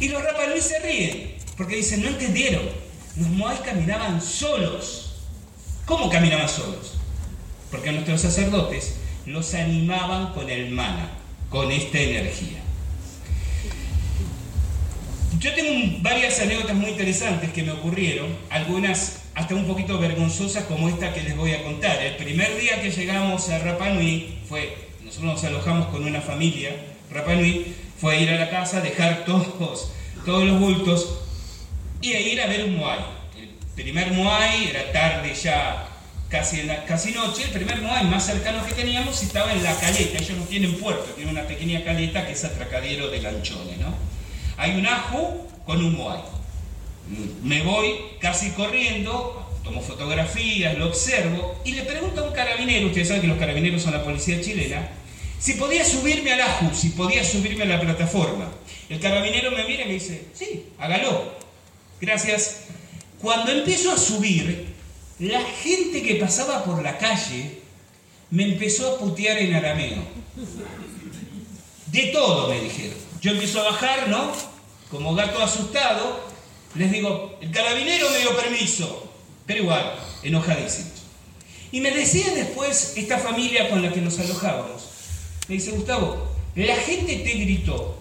[0.00, 2.62] Y los Rapalui se ríen, porque dicen, no entendieron,
[3.16, 5.16] los Moais caminaban solos.
[5.84, 6.98] ¿Cómo caminaban solos?
[7.70, 8.94] porque nuestros sacerdotes
[9.26, 11.10] los animaban con el mana,
[11.50, 12.57] con esta energía.
[15.38, 20.88] Yo tengo varias anécdotas muy interesantes que me ocurrieron, algunas hasta un poquito vergonzosas como
[20.88, 22.02] esta que les voy a contar.
[22.02, 26.70] El primer día que llegamos a Rapanui fue, nosotros nos alojamos con una familia,
[27.12, 27.66] Rapanui,
[28.00, 29.92] fue ir a la casa, dejar todos,
[30.26, 31.20] los bultos
[32.00, 32.98] y ir a ver un Moai.
[33.38, 35.86] El primer Moai era tarde ya
[36.28, 40.18] casi, en casi noche, el primer Moai más cercano que teníamos estaba en la caleta.
[40.18, 43.78] Ellos no tienen puerto, tienen una pequeña caleta que es atracadero de lanchones.
[43.78, 44.07] ¿no?
[44.58, 46.20] Hay un ajo con un Moai.
[47.42, 53.08] Me voy casi corriendo, tomo fotografías, lo observo y le pregunto a un carabinero, ustedes
[53.08, 54.90] saben que los carabineros son la policía chilena,
[55.38, 58.50] si podía subirme al ajo, si podía subirme a la plataforma.
[58.88, 61.32] El carabinero me mira y me dice, sí, hágalo.
[62.00, 62.64] Gracias.
[63.20, 64.66] Cuando empiezo a subir,
[65.20, 67.58] la gente que pasaba por la calle
[68.30, 70.02] me empezó a putear en arameo.
[71.86, 73.07] De todo me dijeron.
[73.20, 74.32] Yo empiezo a bajar, ¿no?
[74.90, 76.20] Como gato asustado,
[76.74, 79.12] les digo, el carabinero me dio permiso,
[79.46, 80.92] pero igual, enojadísimos.
[81.72, 84.82] Y me decía después esta familia con la que nos alojábamos,
[85.48, 87.98] me dice, Gustavo, la gente te gritó,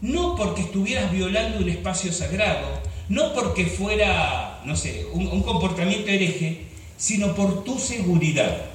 [0.00, 6.66] no porque estuvieras violando un espacio sagrado, no porque fuera, no sé, un, comportamiento hereje,
[6.96, 8.66] sino por tu seguridad.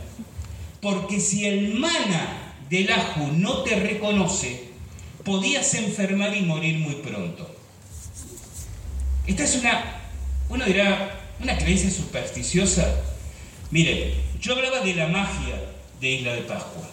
[0.81, 4.66] Porque si el mana del ajo no te reconoce,
[5.27, 7.47] podías enfermar y morir muy pronto.
[9.27, 10.01] Esta es una,
[10.49, 13.03] uno dirá, una creencia supersticiosa.
[13.69, 15.61] Mire, yo hablaba de la magia
[16.01, 16.89] de Isla de Pascua.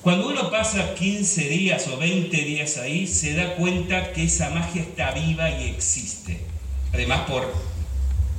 [0.00, 4.80] Cuando uno pasa 15 días o 20 días ahí, se da cuenta que esa magia
[4.80, 6.52] está viva y existe
[6.92, 7.52] además por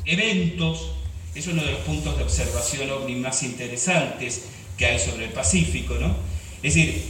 [0.05, 0.91] eventos,
[1.35, 4.43] es uno de los puntos de observación ovni más interesantes
[4.77, 6.15] que hay sobre el Pacífico, ¿no?
[6.61, 7.03] Es decir,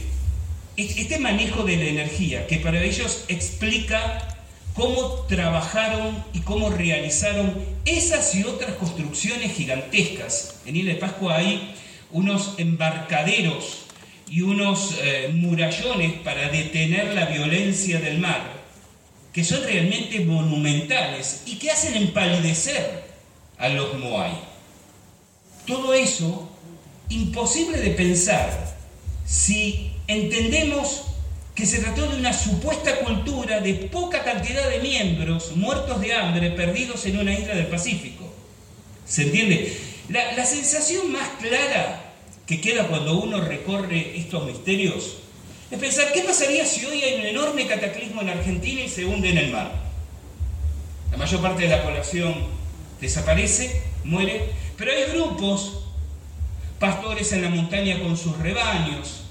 [0.76, 4.36] este manejo de la energía, que para ellos explica
[4.74, 10.56] cómo trabajaron y cómo realizaron esas y otras construcciones gigantescas.
[10.66, 11.74] En Isla de Pascua hay
[12.10, 13.84] unos embarcaderos
[14.28, 18.64] y unos eh, murallones para detener la violencia del mar
[19.32, 23.02] que son realmente monumentales y que hacen empalidecer
[23.58, 24.32] a los Moai.
[25.66, 26.48] Todo eso
[27.08, 28.76] imposible de pensar
[29.26, 31.02] si entendemos
[31.54, 36.50] que se trató de una supuesta cultura de poca cantidad de miembros muertos de hambre
[36.50, 38.32] perdidos en una isla del Pacífico.
[39.06, 39.76] ¿Se entiende?
[40.08, 42.12] La, la sensación más clara
[42.46, 45.16] que queda cuando uno recorre estos misterios
[45.70, 49.30] es pensar qué pasaría si hoy hay un enorme cataclismo en Argentina y se hunde
[49.30, 49.72] en el mar.
[51.10, 52.34] La mayor parte de la población
[53.00, 55.84] desaparece, muere, pero hay grupos,
[56.78, 59.23] pastores en la montaña con sus rebaños,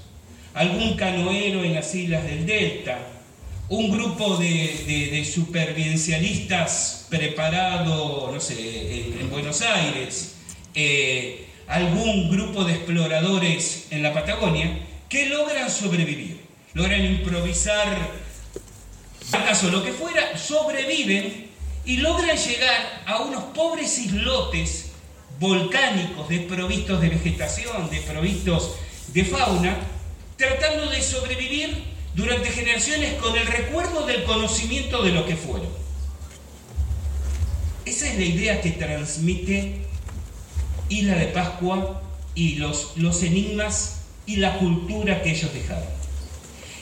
[0.54, 2.98] algún canoero en las islas del Delta,
[3.68, 10.36] un grupo de, supervivencialistas preparado, no sé, en, Buenos Aires,
[10.74, 16.40] eh, algún grupo de exploradores en la Patagonia, que logran sobrevivir,
[16.74, 18.24] logran improvisar
[19.32, 21.46] o lo que fuera, sobreviven
[21.84, 24.90] y logran llegar a unos pobres islotes
[25.38, 28.76] volcánicos desprovistos de vegetación, desprovistos
[29.12, 29.76] de fauna,
[30.36, 35.68] tratando de sobrevivir durante generaciones con el recuerdo del conocimiento de lo que fueron.
[37.84, 39.82] Esa es la idea que transmite
[40.88, 42.02] Isla de Pascua
[42.34, 45.84] y los, los enigmas y la cultura que ellos dejaron.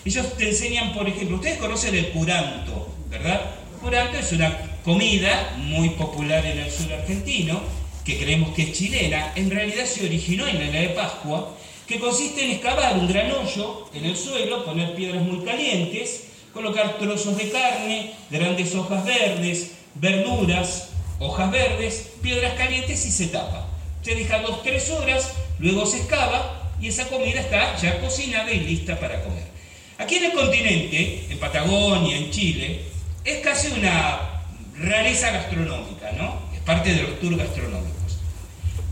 [0.05, 3.40] Ellos te enseñan, por ejemplo, ustedes conocen el curanto, ¿verdad?
[3.80, 7.62] Curanto es una comida muy popular en el sur argentino,
[8.05, 11.57] que creemos que es chilena, en realidad se originó en la era de Pascua,
[11.93, 16.24] que consiste en excavar un gran hoyo en el suelo, poner piedras muy calientes,
[16.55, 20.88] colocar trozos de carne, grandes hojas verdes, verduras,
[21.18, 23.66] hojas verdes, piedras calientes y se tapa.
[24.01, 28.61] Se deja dos, tres horas, luego se excava y esa comida está ya cocinada y
[28.61, 29.45] lista para comer.
[29.99, 32.80] Aquí en el continente, en Patagonia, en Chile,
[33.22, 34.40] es casi una
[34.78, 36.40] rareza gastronómica, ¿no?
[36.55, 37.91] Es parte de los tours gastronómicos.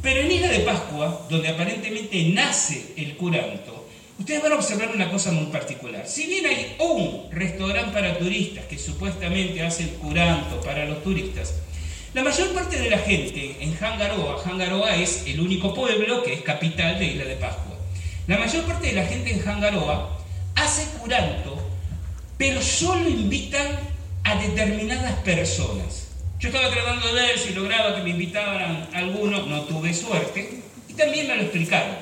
[0.03, 3.86] Pero en Isla de Pascua, donde aparentemente nace el curanto,
[4.18, 6.07] ustedes van a observar una cosa muy particular.
[6.07, 11.55] Si bien hay un restaurante para turistas que supuestamente hace el curanto para los turistas,
[12.14, 16.40] la mayor parte de la gente en Hangaroa, Hangaroa es el único pueblo que es
[16.40, 17.76] capital de Isla de Pascua.
[18.26, 20.18] La mayor parte de la gente en Hangaroa
[20.55, 21.59] hace curanto,
[22.38, 23.78] pero solo invitan
[24.24, 25.99] a determinadas personas.
[26.41, 30.95] Yo estaba tratando de ver si lograba que me invitaran algunos, no tuve suerte, y
[30.95, 31.97] también me lo explicaron.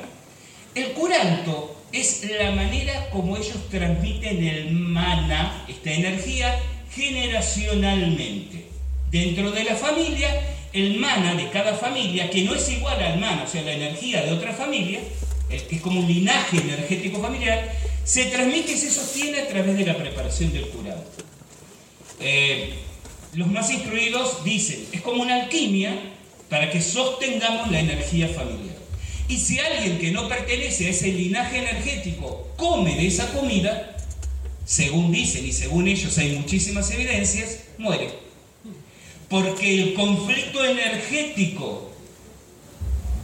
[0.77, 6.57] El curanto es la manera como ellos transmiten el mana, esta energía,
[6.95, 8.67] generacionalmente.
[9.11, 10.29] Dentro de la familia,
[10.73, 14.23] el mana de cada familia, que no es igual al mana, o sea, la energía
[14.23, 15.01] de otra familia,
[15.51, 17.75] es como un linaje energético familiar,
[18.05, 21.25] se transmite y se sostiene a través de la preparación del curanto.
[22.21, 22.85] Eh,
[23.35, 25.95] los más instruidos dicen, es como una alquimia
[26.49, 28.77] para que sostengamos la energía familiar.
[29.29, 33.97] Y si alguien que no pertenece a ese linaje energético come de esa comida,
[34.65, 38.11] según dicen y según ellos hay muchísimas evidencias, muere.
[39.29, 41.93] Porque el conflicto energético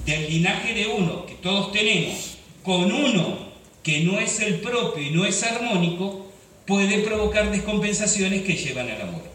[0.04, 3.38] del linaje de uno que todos tenemos con uno
[3.82, 6.26] que no es el propio y no es armónico,
[6.66, 9.33] puede provocar descompensaciones que llevan a la muerte.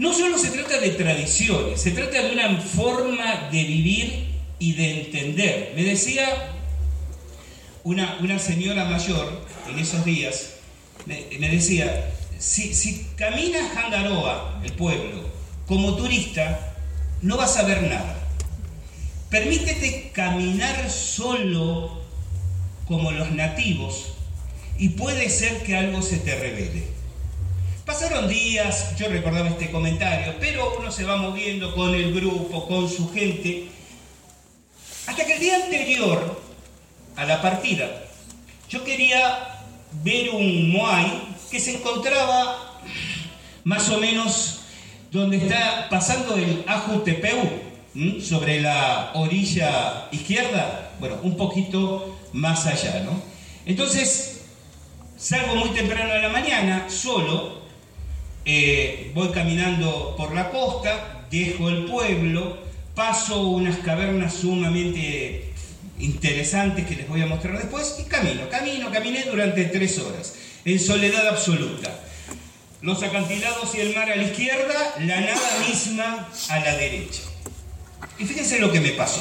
[0.00, 4.28] No solo se trata de tradiciones, se trata de una forma de vivir
[4.58, 5.74] y de entender.
[5.76, 6.26] Me decía
[7.84, 10.54] una, una señora mayor en esos días,
[11.04, 15.20] me, decía, si, si caminas Hangaroa, el pueblo,
[15.66, 16.74] como turista,
[17.20, 18.26] no vas a ver nada.
[19.28, 22.00] Permítete caminar solo
[22.88, 24.14] como los nativos
[24.78, 26.99] y puede ser que algo se te revele.
[27.90, 32.88] Pasaron días, yo recordaba este comentario, pero uno se va moviendo con el grupo, con
[32.88, 33.66] su gente,
[35.08, 36.40] hasta que el día anterior
[37.16, 37.90] a la partida,
[38.68, 39.58] yo quería
[40.04, 42.78] ver un Moai que se encontraba
[43.64, 44.60] más o menos
[45.10, 47.40] donde está pasando el Ajutepeu,
[48.22, 53.20] sobre la orilla izquierda, bueno, un poquito más allá, ¿no?
[53.66, 54.42] Entonces,
[55.16, 57.59] salgo muy temprano de la mañana, solo,
[58.44, 62.58] eh, voy caminando por la costa, dejo el pueblo,
[62.94, 65.52] paso unas cavernas sumamente
[65.98, 70.34] interesantes que les voy a mostrar después y camino, camino, caminé durante tres horas,
[70.64, 72.00] en soledad absoluta.
[72.82, 77.22] Los acantilados y el mar a la izquierda, la nada misma a la derecha.
[78.18, 79.20] Y fíjense lo que me pasó.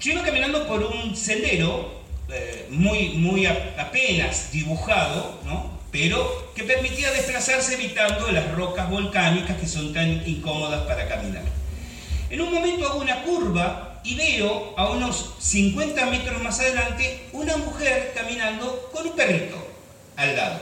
[0.00, 5.81] Yo iba caminando por un sendero eh, muy, muy apenas dibujado, ¿no?
[5.92, 11.42] Pero que permitía desplazarse evitando las rocas volcánicas que son tan incómodas para caminar.
[12.30, 17.58] En un momento hago una curva y veo a unos 50 metros más adelante una
[17.58, 19.56] mujer caminando con un perrito
[20.16, 20.60] al lado.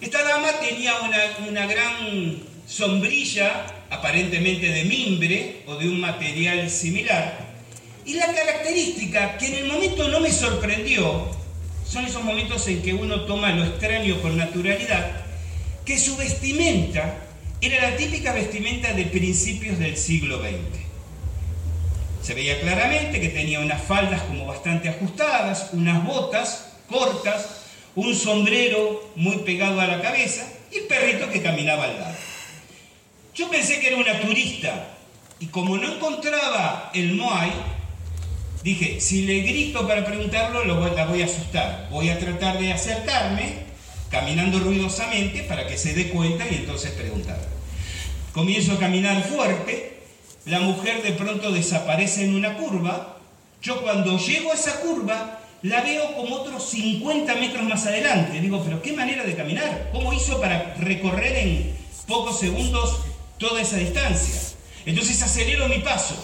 [0.00, 1.18] Esta dama tenía una,
[1.48, 7.52] una gran sombrilla, aparentemente de mimbre o de un material similar,
[8.04, 11.41] y la característica que en el momento no me sorprendió
[11.92, 15.10] son esos momentos en que uno toma lo extraño con naturalidad,
[15.84, 17.18] que su vestimenta
[17.60, 20.80] era la típica vestimenta de principios del siglo XX.
[22.22, 27.60] Se veía claramente que tenía unas faldas como bastante ajustadas, unas botas cortas,
[27.94, 32.16] un sombrero muy pegado a la cabeza y el perrito que caminaba al lado.
[33.34, 34.94] Yo pensé que era una turista
[35.40, 37.52] y como no encontraba el Moai,
[38.62, 41.88] Dije, si le grito para preguntarlo, lo la voy a asustar.
[41.90, 43.54] Voy a tratar de acercarme,
[44.10, 47.40] caminando ruidosamente, para que se dé cuenta y entonces preguntar.
[48.32, 49.98] Comienzo a caminar fuerte,
[50.46, 53.18] la mujer de pronto desaparece en una curva.
[53.62, 58.40] Yo cuando llego a esa curva, la veo como otros 50 metros más adelante.
[58.40, 59.90] Digo, pero qué manera de caminar.
[59.92, 63.00] ¿Cómo hizo para recorrer en pocos segundos
[63.38, 64.34] toda esa distancia?
[64.84, 66.16] Entonces acelero mi paso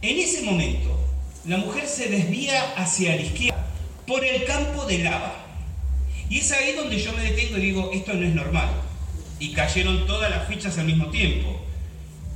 [0.00, 0.98] En ese momento,
[1.44, 3.66] la mujer se desvía hacia la izquierda
[4.06, 5.44] por el campo de lava.
[6.30, 8.70] Y es ahí donde yo me detengo y digo, esto no es normal.
[9.40, 11.60] Y cayeron todas las fichas al mismo tiempo.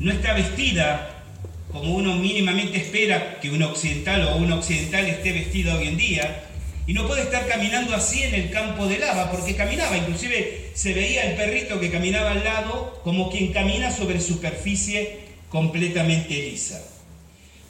[0.01, 1.23] No está vestida
[1.73, 6.43] como uno mínimamente espera que un occidental o un occidental esté vestido hoy en día.
[6.89, 10.95] Y no puede estar caminando así en el campo de lava, porque caminaba, inclusive se
[10.95, 16.96] veía el perrito que caminaba al lado como quien camina sobre superficie completamente lisa.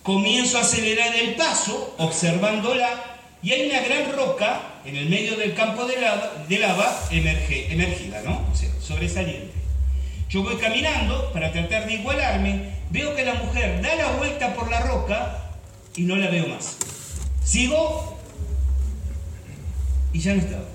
[0.07, 2.89] Comienzo a acelerar el paso, observándola,
[3.43, 8.47] y hay una gran roca en el medio del campo de lava, emergida, ¿no?
[8.53, 9.51] O sea, sobresaliente.
[10.29, 14.71] Yo voy caminando para tratar de igualarme, veo que la mujer da la vuelta por
[14.71, 15.51] la roca
[15.97, 16.77] y no la veo más.
[17.45, 18.17] Sigo
[20.13, 20.69] y ya no estaba.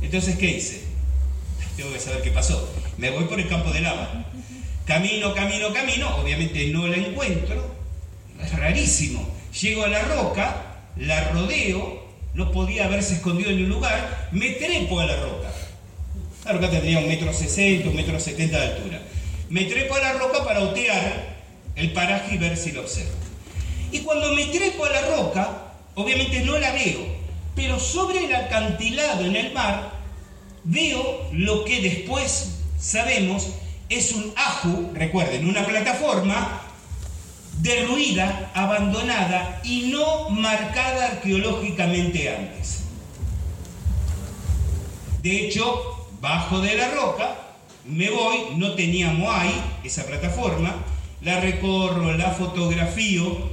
[0.00, 0.82] Entonces, ¿qué hice?
[1.76, 2.72] Tengo que saber qué pasó.
[2.96, 4.24] Me voy por el campo de lava.
[4.86, 7.71] Camino, camino, camino, obviamente no la encuentro.
[8.42, 9.28] Es rarísimo.
[9.60, 10.62] Llego a la roca,
[10.96, 12.02] la rodeo,
[12.34, 15.50] no podía haberse escondido en un lugar, me trepo a la roca.
[16.44, 19.02] La roca tendría un metro sesenta, un metro setenta de altura.
[19.48, 21.36] Me trepo a la roca para otear
[21.76, 23.12] el paraje y ver si lo observo.
[23.90, 27.00] Y cuando me trepo a la roca, obviamente no la veo,
[27.54, 29.92] pero sobre el acantilado en el mar
[30.64, 33.48] veo lo que después sabemos
[33.88, 36.61] es un aju, recuerden, una plataforma
[37.62, 42.84] derruida, abandonada y no marcada arqueológicamente antes.
[45.22, 47.36] De hecho, bajo de la roca,
[47.84, 49.52] me voy, no tenía Moai,
[49.84, 50.74] esa plataforma,
[51.20, 53.52] la recorro, la fotografío,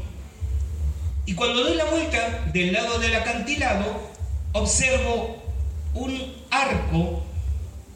[1.27, 4.09] y cuando doy la vuelta del lado del acantilado,
[4.53, 5.43] observo
[5.93, 7.23] un arco,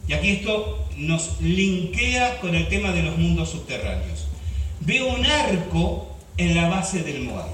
[0.08, 4.23] y aquí esto nos linkea con el tema de los mundos subterráneos.
[4.86, 7.48] Veo un arco en la base del Moai.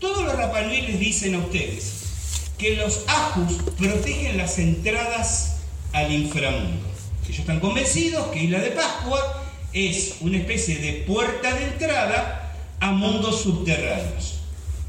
[0.00, 5.58] Todos los Rapanui les dicen a ustedes que los ajus protegen las entradas
[5.92, 6.88] al inframundo.
[7.26, 12.90] Ellos están convencidos que Isla de Pascua es una especie de puerta de entrada a
[12.90, 14.40] mundos subterráneos,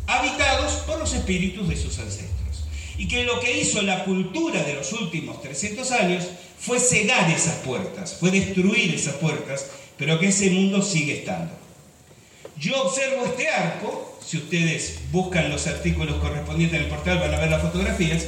[0.08, 2.66] habitados por los espíritus de sus ancestros.
[2.98, 6.26] Y que lo que hizo la cultura de los últimos 300 años
[6.58, 9.68] fue cegar esas puertas, fue destruir esas puertas,
[10.02, 11.54] pero que ese mundo sigue estando.
[12.58, 17.40] Yo observo este arco, si ustedes buscan los artículos correspondientes en el portal van a
[17.40, 18.26] ver las fotografías,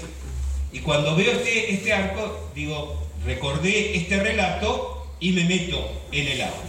[0.72, 6.42] y cuando veo este, este arco, digo, recordé este relato y me meto en el
[6.44, 6.62] agua.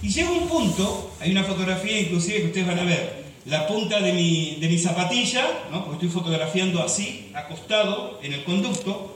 [0.00, 4.00] Y llega un punto, hay una fotografía inclusive que ustedes van a ver, la punta
[4.00, 5.84] de mi, de mi zapatilla, ¿no?
[5.84, 9.14] porque estoy fotografiando así, acostado en el conducto,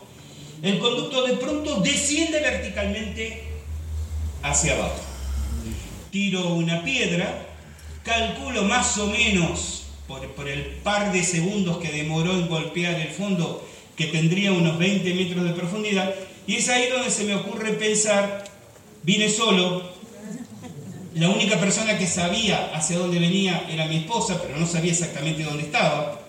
[0.62, 3.44] el conducto de pronto desciende verticalmente
[4.42, 5.11] hacia abajo.
[6.12, 7.46] Tiro una piedra,
[8.04, 13.66] calculo más o menos por, el par de segundos que demoró en golpear el fondo,
[13.96, 16.14] que tendría unos 20 metros de profundidad,
[16.46, 18.44] y es ahí donde se me ocurre pensar,
[19.02, 19.90] vine solo,
[21.14, 25.44] la única persona que sabía hacia dónde venía era mi esposa, pero no sabía exactamente
[25.44, 26.20] dónde estaba.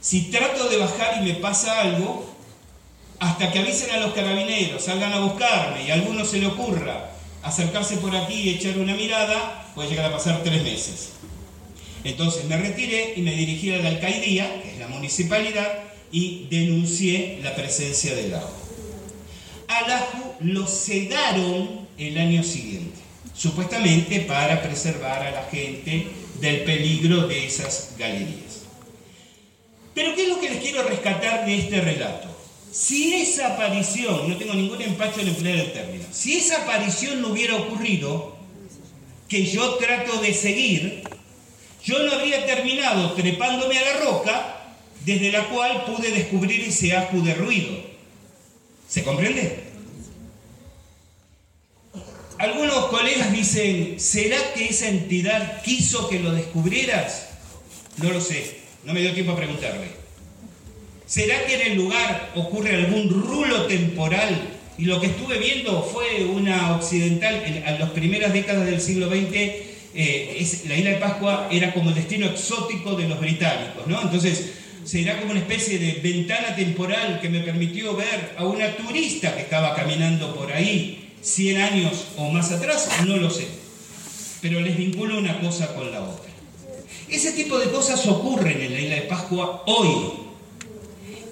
[0.00, 2.28] Si trato de bajar y me pasa algo,
[3.20, 7.11] hasta que avisen a los carabineros, salgan a buscarme y a alguno se le ocurra
[7.42, 11.10] acercarse por aquí y echar una mirada, puede llegar a pasar tres meses.
[12.04, 17.40] Entonces me retiré y me dirigí a la alcaldía, que es la municipalidad, y denuncié
[17.42, 18.52] la presencia del agua.
[19.68, 22.98] Al ajo lo sedaron el año siguiente,
[23.34, 26.08] supuestamente para preservar a la gente
[26.40, 28.62] del peligro de esas galerías.
[29.94, 32.31] Pero ¿qué es lo que les quiero rescatar de este relato?
[32.72, 37.28] Si esa aparición, no tengo ningún empacho en emplear el término, si esa aparición no
[37.28, 38.34] hubiera ocurrido,
[39.28, 41.04] que yo trato de seguir,
[41.84, 44.56] yo no habría terminado trepándome a la roca
[45.04, 47.76] desde la cual pude descubrir ese ajo de ruido.
[48.88, 49.64] ¿Se comprende?
[52.38, 57.28] Algunos colegas dicen, ¿será que esa entidad quiso que lo descubrieras?
[57.98, 60.01] No lo sé, no me dio tiempo a preguntarle.
[61.12, 64.48] ¿Será que en el lugar ocurre algún rulo temporal?
[64.78, 69.28] Y lo que estuve viendo fue una occidental, en, las primeras décadas del siglo XX,
[69.94, 74.00] eh, la isla de Pascua era como el destino exótico de los británicos, ¿no?
[74.00, 74.52] Entonces,
[74.86, 79.42] será como una especie de ventana temporal que me permitió ver a una turista que
[79.42, 83.48] estaba caminando por ahí 100 años o más atrás, no lo sé.
[84.40, 86.32] Pero les vinculo una cosa con la otra.
[87.06, 90.21] Ese tipo de cosas ocurren en la isla de Pascua hoy.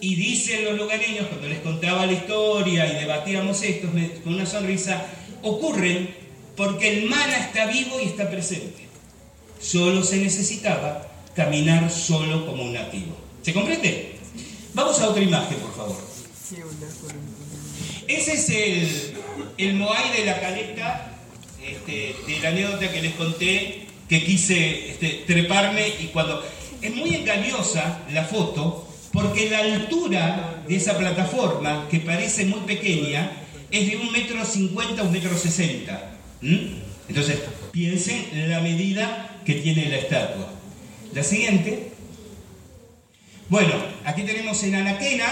[0.01, 3.89] Y dicen los lugareños, cuando les contaba la historia y debatíamos esto
[4.25, 5.07] con una sonrisa,
[5.43, 6.15] ocurren
[6.57, 8.89] porque el mana está vivo y está presente.
[9.61, 13.17] Solo se necesitaba caminar solo como un nativo.
[13.43, 14.13] ¿Se comprende?
[14.75, 15.97] Vamos a otra imagen, por favor.
[18.09, 19.15] Ese es el,
[19.59, 21.13] el Moai de la caleta,
[21.65, 26.43] este, de la anécdota que les conté, que quise este, treparme y cuando...
[26.83, 33.33] Es muy engañosa la foto porque la altura de esa plataforma, que parece muy pequeña,
[33.71, 36.13] es de un metro cincuenta un metro sesenta.
[37.09, 37.39] Entonces,
[37.73, 40.49] piensen la medida que tiene la estatua.
[41.13, 41.91] La siguiente.
[43.49, 43.73] Bueno,
[44.05, 45.27] aquí tenemos en Anaquena,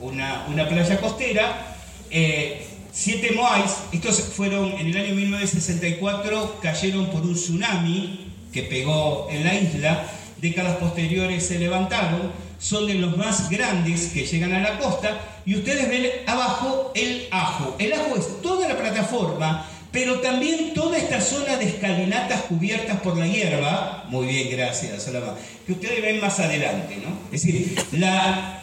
[0.00, 1.76] una, una playa costera,
[2.10, 9.28] eh, siete moais, estos fueron en el año 1964, cayeron por un tsunami que pegó
[9.30, 10.06] en la isla,
[10.40, 15.56] décadas posteriores se levantaron, son de los más grandes que llegan a la costa y
[15.56, 17.76] ustedes ven abajo el ajo.
[17.78, 23.16] El ajo es toda la plataforma, pero también toda esta zona de escalinatas cubiertas por
[23.16, 25.34] la hierba, muy bien, gracias, Salama,
[25.64, 27.18] que ustedes ven más adelante, ¿no?
[27.32, 28.60] Es decir, la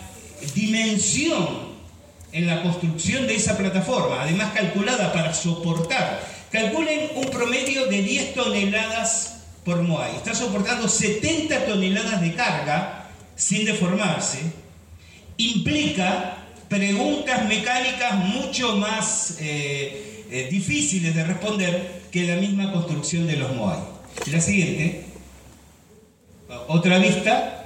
[0.53, 1.73] dimensión
[2.31, 6.19] en la construcción de esa plataforma, además calculada para soportar,
[6.51, 13.02] calculen un promedio de 10 toneladas por Moai, está soportando 70 toneladas de carga,
[13.35, 14.39] sin deformarse,
[15.37, 16.37] implica
[16.69, 23.55] preguntas mecánicas mucho más eh, eh, difíciles de responder que la misma construcción de los
[23.55, 23.79] Moai.
[24.31, 25.05] La siguiente,
[26.67, 27.59] otra vista.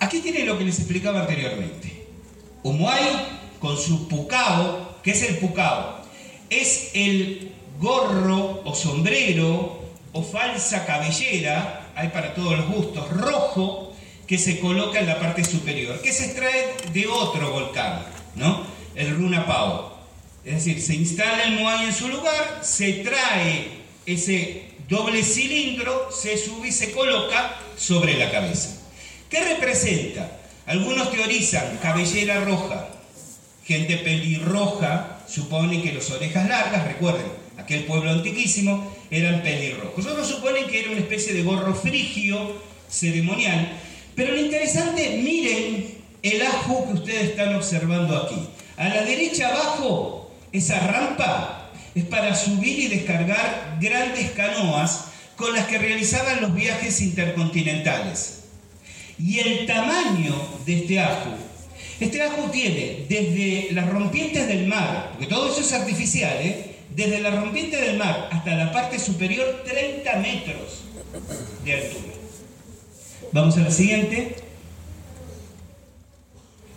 [0.00, 2.06] Aquí tiene lo que les explicaba anteriormente.
[2.62, 3.02] Un Moai
[3.58, 6.02] con su pucao, ¿qué es el pucao?
[6.50, 9.82] Es el gorro o sombrero
[10.12, 13.92] o falsa cabellera hay para todos los gustos, rojo,
[14.24, 18.04] que se coloca en la parte superior, que se extrae de otro volcán,
[18.36, 18.64] ¿no?
[18.94, 19.98] El Runapao.
[20.44, 23.68] Es decir, se instala el Moai en su lugar, se trae
[24.06, 28.80] ese doble cilindro, se sube y se coloca sobre la cabeza.
[29.28, 30.38] ¿Qué representa?
[30.66, 32.90] Algunos teorizan cabellera roja,
[33.64, 37.26] gente pelirroja, supone que las orejas largas, recuerden,
[37.56, 40.06] aquel pueblo antiquísimo, eran pelirrojos.
[40.06, 43.72] Otros suponen que era una especie de gorro frigio ceremonial.
[44.14, 48.36] Pero lo interesante, miren el ajo que ustedes están observando aquí.
[48.76, 55.06] A la derecha abajo, esa rampa es para subir y descargar grandes canoas
[55.36, 58.40] con las que realizaban los viajes intercontinentales.
[59.18, 60.34] Y el tamaño
[60.66, 61.30] de este ajo,
[62.00, 66.67] este ajo tiene desde las rompientes del mar, porque todo eso es artificial, ¿eh?
[66.98, 70.82] Desde la rompiente del mar hasta la parte superior 30 metros
[71.64, 72.12] de altura.
[73.30, 74.34] Vamos a la siguiente.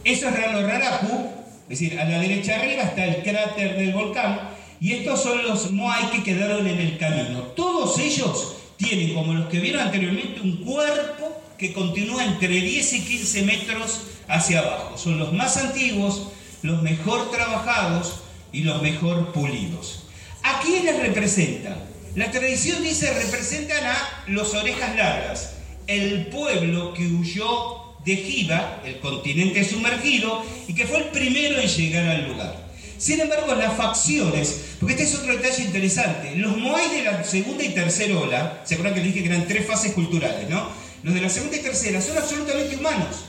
[0.03, 1.28] Eso es Rano Raraku,
[1.63, 5.72] es decir, a la derecha arriba está el cráter del volcán y estos son los
[5.72, 7.39] Moai que quedaron en el camino.
[7.55, 13.01] Todos ellos tienen, como los que vieron anteriormente, un cuerpo que continúa entre 10 y
[13.01, 14.99] 15 metros hacia abajo.
[14.99, 16.28] Son los más antiguos,
[16.61, 18.17] los mejor trabajados
[18.51, 20.01] y los mejor pulidos.
[20.44, 21.76] ¿A quiénes representan?
[22.16, 25.54] La tradición dice representan a los orejas largas,
[25.88, 31.68] el pueblo que huyó de Jiva, el continente sumergido, y que fue el primero en
[31.68, 32.70] llegar al lugar.
[32.98, 37.64] Sin embargo, las facciones, porque este es otro detalle interesante, los Moai de la segunda
[37.64, 40.70] y tercera ola, ¿se acuerdan que dije que eran tres fases culturales, no?
[41.04, 43.26] Los de la segunda y tercera son absolutamente humanos.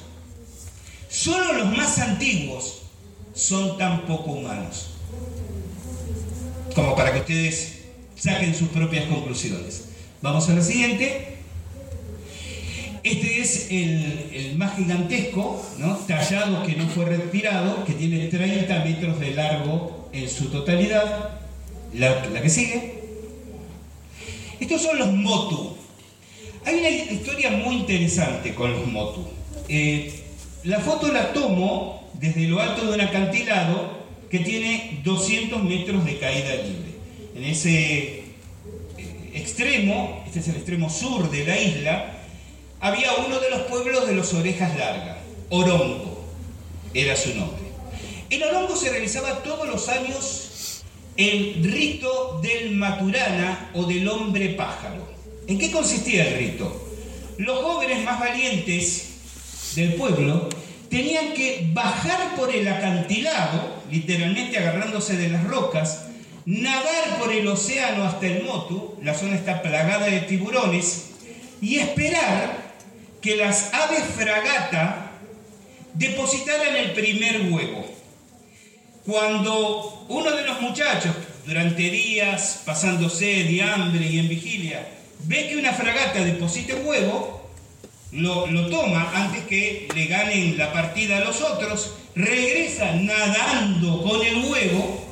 [1.09, 2.83] Solo los más antiguos
[3.35, 4.92] son tan poco humanos
[6.73, 7.79] como para que ustedes
[8.17, 9.89] saquen sus propias conclusiones.
[10.21, 11.29] Vamos a la siguiente.
[13.03, 15.61] Este es el, más gigantesco,
[16.07, 21.41] tallado que no fue retirado, que tiene 30 metros de largo en su totalidad.
[21.95, 23.03] La, que sigue.
[24.61, 25.77] Estos son los motu.
[26.65, 29.27] Hay una historia muy interesante con los motu.
[29.69, 30.23] Eh,
[30.65, 34.02] la foto la tomo desde lo alto de un acantilado
[34.33, 36.93] que tiene 200 metros de caída libre.
[37.37, 38.25] En ese eh,
[39.35, 42.15] extremo, este es el extremo sur de la isla,
[42.81, 45.19] había uno de los pueblos de los orejas largas,
[45.51, 46.25] Orongo,
[46.95, 47.61] era su nombre.
[48.31, 50.83] En Orongo se realizaba todos los años
[51.19, 55.13] el rito del Maturana o del hombre pájaro.
[55.47, 56.89] ¿En qué consistía el rito?
[57.37, 59.11] Los jóvenes más valientes
[59.75, 60.49] del pueblo
[60.89, 66.07] tenían que bajar por el acantilado literalmente agarrándose de las rocas,
[66.47, 71.11] nadar por el océano hasta el Motu, la zona está plagada de tiburones,
[71.61, 72.73] y esperar
[73.21, 75.13] que las aves fragata
[75.95, 77.87] depositaran el primer huevo.
[79.07, 81.15] Cuando uno de los muchachos,
[81.47, 84.89] durante días pasando sed y hambre y en vigilia,
[85.25, 87.42] ve que una fragata deposita huevo,
[88.13, 94.45] lo, toma antes que le ganen la partida a los otros, regresa nadando con el
[94.45, 95.03] huevo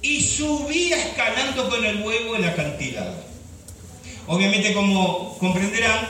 [0.00, 3.14] y subía escalando con el huevo el acantilado.
[4.26, 6.08] Obviamente, como comprenderán,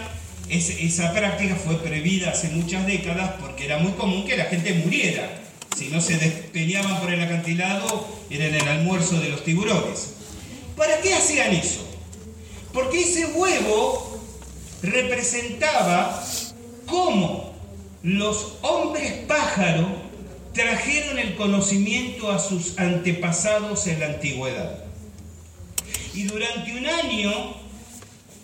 [0.48, 5.28] esa práctica fue previda hace muchas décadas porque era muy común que la gente muriera.
[5.76, 10.14] Si no se despeñaban por el acantilado, era el almuerzo de los tiburones.
[10.76, 11.86] ¿Para qué hacían eso?
[12.72, 14.07] Porque ese huevo
[14.82, 16.24] representaba
[16.86, 17.52] cómo
[18.02, 19.86] los hombres pájaro
[20.52, 24.84] trajeron el conocimiento a sus antepasados en la antigüedad.
[26.14, 27.54] Y durante un año,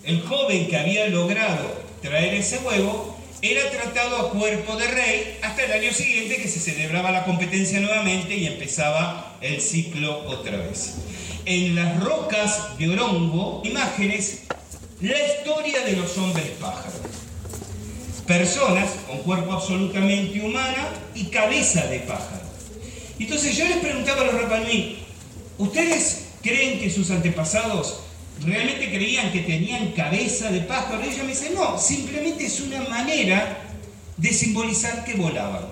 [0.05, 5.65] el joven que había logrado traer ese huevo, era tratado a cuerpo de rey hasta
[5.65, 10.95] el año siguiente que se celebraba la competencia nuevamente y empezaba el ciclo otra vez.
[11.45, 14.45] En las rocas de Orongo, imágenes,
[15.05, 16.95] la historia de los hombres pájaros.
[18.27, 22.43] Personas con cuerpo absolutamente humana y cabeza de pájaro.
[23.19, 24.99] Entonces yo les preguntaba a los Rapanui,
[25.59, 28.01] ¿ustedes creen que sus antepasados
[28.43, 31.05] realmente creían que tenían cabeza de pájaro.
[31.05, 33.59] Y ella me dice, no, simplemente es una manera
[34.17, 35.65] de simbolizar que volaban.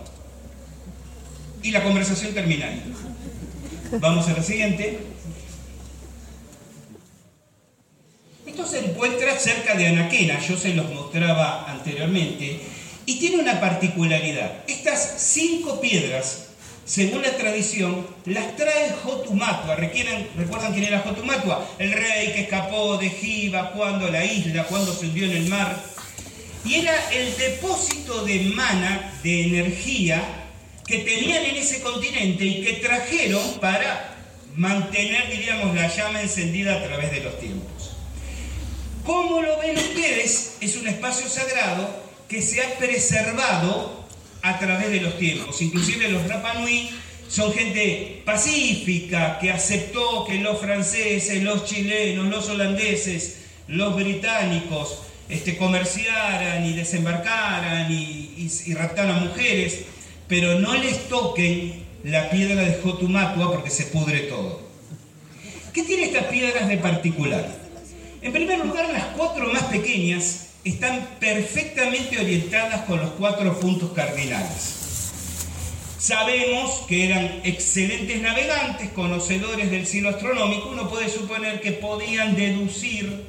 [1.63, 2.83] Y la conversación termina ahí.
[4.01, 5.12] Vamos a la siguiente.
[8.53, 12.61] Esto se encuentra cerca de Anaquena, yo se los mostraba anteriormente,
[13.07, 14.65] y tiene una particularidad.
[14.69, 16.49] Estas cinco piedras
[16.85, 19.77] según la tradición, las trae Jotumatua.
[19.77, 21.67] ¿Recuerdan quién era Jotumatua?
[21.79, 25.83] El rey que escapó de Jiva, cuando la isla, cuando se hundió en el mar.
[26.67, 30.23] Y era el depósito de mana, de energía,
[30.87, 34.15] que tenían en ese continente y que trajeron para
[34.57, 37.72] mantener, diríamos, la llama encendida a través de los tiempos.
[39.05, 41.89] Como lo ven ustedes, es un espacio sagrado
[42.29, 44.05] que se ha preservado
[44.43, 45.61] a través de los tiempos.
[45.61, 46.89] Inclusive los Rapanui
[47.29, 53.39] son gente pacífica que aceptó que los franceses, los chilenos, los holandeses,
[53.69, 54.99] los británicos
[55.29, 59.81] este, comerciaran y desembarcaran y, y, raptaran a mujeres,
[60.29, 64.61] pero no les toquen la piedra de Jotumatua porque se pudre todo.
[65.73, 67.62] ¿Qué tiene estas piedras de particular?
[68.23, 74.79] En primer lugar, las cuatro más pequeñas están perfectamente orientadas con los cuatro puntos cardinales.
[75.99, 83.25] Sabemos que eran excelentes navegantes, conocedores del cielo astronómico, uno puede suponer que podían deducir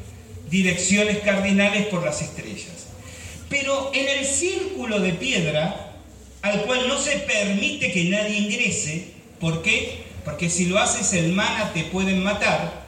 [0.52, 2.88] direcciones cardinales por las estrellas.
[3.50, 5.96] Pero en el círculo de piedra,
[6.44, 9.08] al cual no se permite que nadie ingrese,
[9.40, 10.04] ¿por qué?
[10.24, 12.83] Porque si lo haces el mana te pueden matar,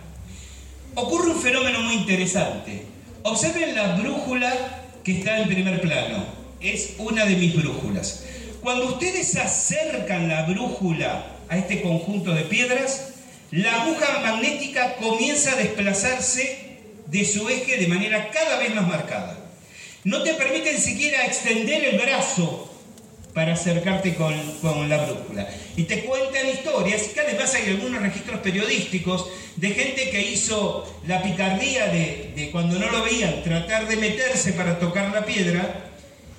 [0.95, 2.83] ocurre un fenómeno muy interesante.
[3.23, 4.53] Observen la brújula
[5.03, 6.25] que está en primer plano.
[6.61, 8.23] Es una de mis brújulas.
[8.61, 13.09] Cuando ustedes acercan la brújula a este conjunto de piedras,
[13.51, 19.37] la aguja magnética comienza a desplazarse de su eje de manera cada vez más marcada.
[20.03, 22.74] No te permiten siquiera extender el brazo
[23.35, 24.33] para acercarte con,
[24.89, 25.47] la brújula.
[25.75, 29.27] Y te cuentan historias, que además hay algunos registros periodísticos
[29.57, 34.53] de gente que hizo la picardía de, de cuando no lo veían, tratar de meterse
[34.53, 35.91] para tocar la piedra,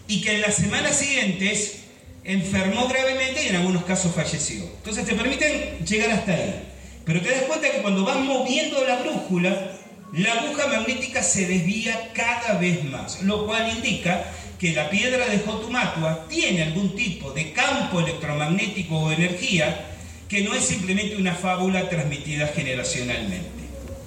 [0.09, 1.81] y que en las semanas siguientes
[2.25, 4.63] enfermó gravemente y en algunos casos falleció.
[4.65, 6.63] Entonces te permiten llegar hasta ahí.
[7.05, 9.73] Pero te das cuenta que cuando vas moviendo la brújula,
[10.15, 14.25] la aguja magnética se desvía cada vez más, lo cual indica
[14.59, 19.93] que la piedra de Jotumatua tiene algún tipo de campo electromagnético o energía
[20.29, 23.51] que no es simplemente una fábula transmitida generacionalmente.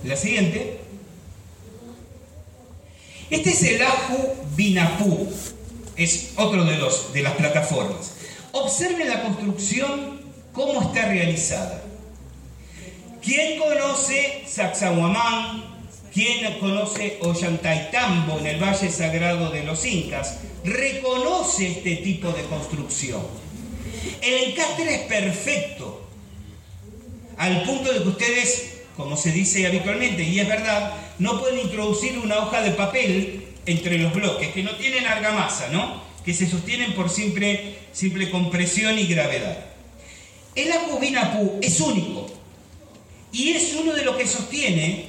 [0.03, 0.79] La siguiente.
[3.29, 4.17] Este es el Aju
[4.55, 5.31] Binapú,
[5.95, 8.13] es otro de, los, de las plataformas.
[8.51, 10.21] Observe la construcción,
[10.51, 11.83] cómo está realizada.
[13.21, 15.68] ¿Quién conoce Sacsayhuamán,
[16.20, 23.22] quien conoce Ollantaytambo en el Valle Sagrado de los Incas reconoce este tipo de construcción.
[24.22, 26.05] El encastre es perfecto,
[27.38, 32.20] al punto de que ustedes, como se dice habitualmente, y es verdad, no pueden introducir
[32.20, 36.03] una hoja de papel entre los bloques, que no tienen argamasa, ¿no?
[36.26, 39.57] que se sostienen por simple, simple compresión y gravedad.
[40.53, 42.28] El Pu es único
[43.32, 45.09] y es uno de los que sostiene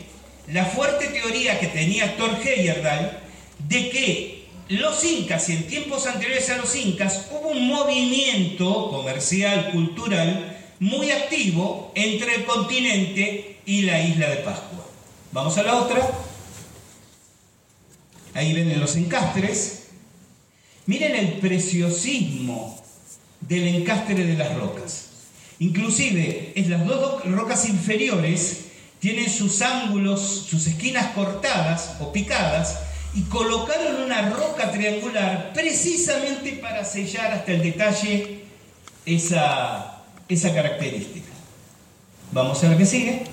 [0.53, 3.21] la fuerte teoría que tenía Thor Heyerdahl
[3.69, 9.71] de que los incas y en tiempos anteriores a los incas hubo un movimiento comercial,
[9.73, 14.87] cultural, muy activo entre el continente y la isla de Pascua.
[15.33, 16.09] Vamos a la otra.
[18.35, 19.89] Ahí ven los encastres.
[20.87, 22.83] Miren el preciosismo
[23.41, 25.11] del encastre de las rocas.
[25.59, 28.70] Inclusive, en las dos rocas inferiores
[29.01, 32.79] tienen sus ángulos, sus esquinas cortadas o picadas
[33.15, 38.45] y colocaron una roca triangular precisamente para sellar hasta el detalle
[39.07, 41.31] esa, esa característica.
[42.33, 43.25] Vamos a la que sigue.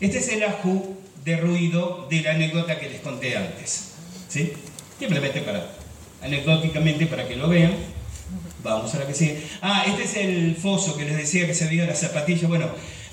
[0.00, 3.92] Este es el ajú de ruido de la anécdota que les conté antes.
[4.28, 4.52] ¿sí?
[4.98, 5.70] Simplemente para,
[6.22, 7.74] anecdóticamente para que lo vean.
[8.64, 9.42] Vamos a la que sigue.
[9.62, 12.48] Ah, este es el foso que les decía que se veía la zapatilla.
[12.48, 12.68] Bueno,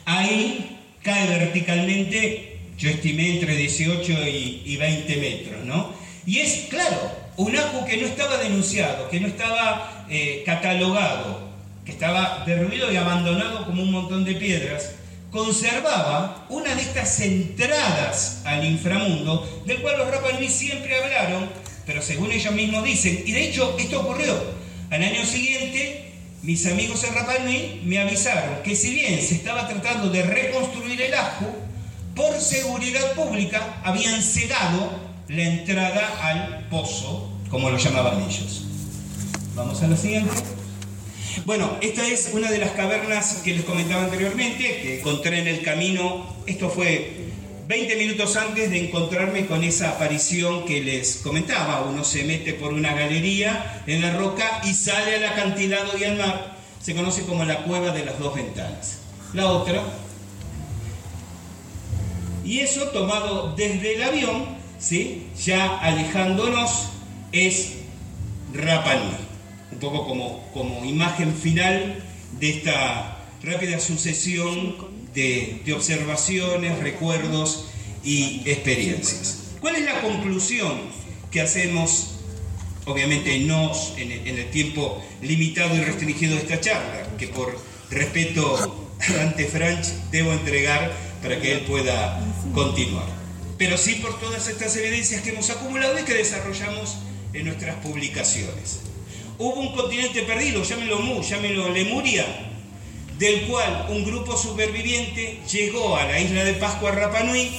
[0.05, 5.93] ahí cae verticalmente, yo estimé entre 18 y, 20 metros, ¿no?
[6.25, 11.51] Y es, claro, un ajo que no estaba denunciado, que no estaba eh, catalogado,
[11.85, 14.95] que estaba derruido y abandonado como un montón de piedras,
[15.31, 21.49] conservaba una de estas entradas al inframundo, del cual los Rapanui siempre hablaron,
[21.85, 24.39] pero según ellos mismos dicen, y de hecho esto ocurrió,
[24.89, 26.12] al año siguiente
[26.43, 31.13] mis amigos en Rapanui me avisaron que si bien se estaba tratando de reconstruir el
[31.13, 31.45] ajo,
[32.15, 34.91] por seguridad pública habían cegado
[35.29, 38.65] la entrada al pozo, como lo llamaban ellos.
[39.55, 40.31] Vamos a lo siguiente.
[41.45, 45.63] Bueno, esta es una de las cavernas que les comentaba anteriormente, que encontré en el
[45.63, 46.35] camino.
[46.45, 47.22] Esto fue
[47.73, 51.81] 20 minutos antes de encontrarme con esa aparición que les comentaba.
[51.81, 56.17] Uno se mete por una galería en la roca y sale al acantilado y al
[56.19, 56.55] mar.
[56.79, 58.99] Se conoce como la cueva de las dos ventanas.
[59.33, 59.81] La otra.
[62.45, 64.45] Y eso tomado desde el avión,
[64.77, 65.29] ¿sí?
[65.43, 66.89] ya alejándonos,
[67.31, 67.77] es
[68.53, 69.15] Rapanui
[69.71, 72.03] un poco como, como imagen final
[72.39, 74.75] de esta rápida sucesión
[75.13, 77.65] de, observaciones, recuerdos
[78.03, 79.51] y experiencias.
[79.59, 80.81] ¿Cuál es la conclusión
[81.31, 82.09] que hacemos
[82.85, 87.57] obviamente no en el, tiempo limitado y restringido de esta charla, que por
[87.89, 88.91] respeto
[89.21, 90.91] ante Franch debo entregar
[91.21, 92.19] para que él pueda
[92.53, 93.07] continuar.
[93.57, 96.97] Pero sí por todas estas evidencias que hemos acumulado y que desarrollamos
[97.31, 98.81] en nuestras publicaciones
[99.37, 102.25] hubo un continente perdido, llámelo Mu, llámelo Lemuria,
[103.19, 107.49] del cual un grupo superviviente llegó a la isla de Pascua Rapanui,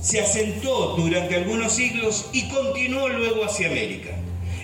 [0.00, 4.10] se asentó durante algunos siglos y continuó luego hacia América.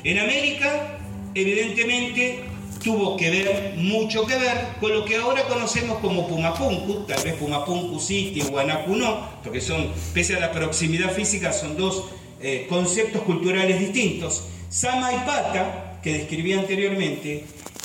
[0.05, 0.99] En América,
[1.34, 2.41] evidentemente,
[2.82, 7.34] tuvo que ver, mucho que ver, con lo que ahora conocemos como Pumapunku, tal vez
[7.34, 12.05] Pumapunku City, Guanacu no, porque son, pese a la proximidad física, son dos
[12.41, 14.45] eh, conceptos culturales distintos.
[14.70, 17.45] Sama y Pata, que describí anteriormente,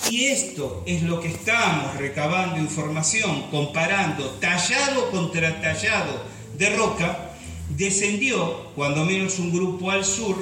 [0.10, 6.24] y esto es lo que estamos recabando información, comparando tallado contra tallado
[6.58, 7.32] de roca,
[7.70, 10.36] descendió cuando menos un grupo al sur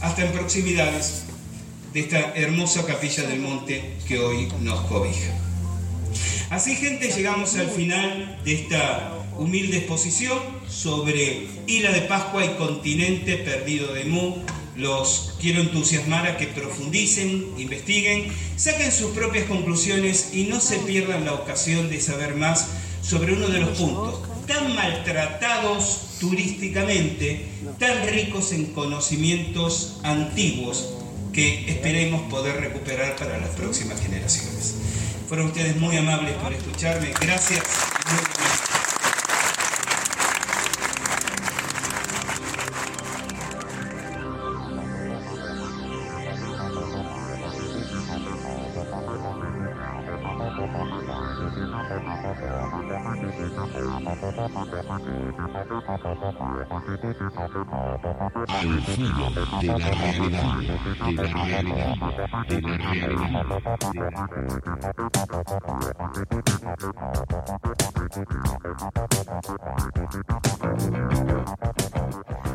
[0.00, 1.24] hasta en proximidades
[1.92, 5.32] de esta hermosa capilla del monte que hoy nos cobija.
[6.50, 10.38] Así gente, llegamos al final de esta humilde exposición
[10.68, 14.36] sobre Isla de Pascua y continente perdido de Mu,
[14.76, 21.24] los quiero entusiasmar a que profundicen, investiguen, saquen sus propias conclusiones y no se pierdan
[21.24, 22.68] la ocasión de saber más
[23.02, 27.46] sobre uno de los puntos tan maltratados turísticamente,
[27.78, 30.90] tan ricos en conocimientos antiguos
[31.32, 34.74] que esperemos poder recuperar para las próximas generaciones.
[35.28, 37.12] Fueron ustedes muy amables por escucharme.
[37.20, 37.62] Gracias.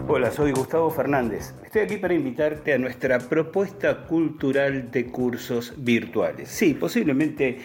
[0.08, 1.54] Hola, soy Gustavo Fernández.
[1.64, 6.50] Estoy aquí para invitarte a nuestra propuesta cultural de cursos virtuales.
[6.50, 7.60] Sí, posiblemente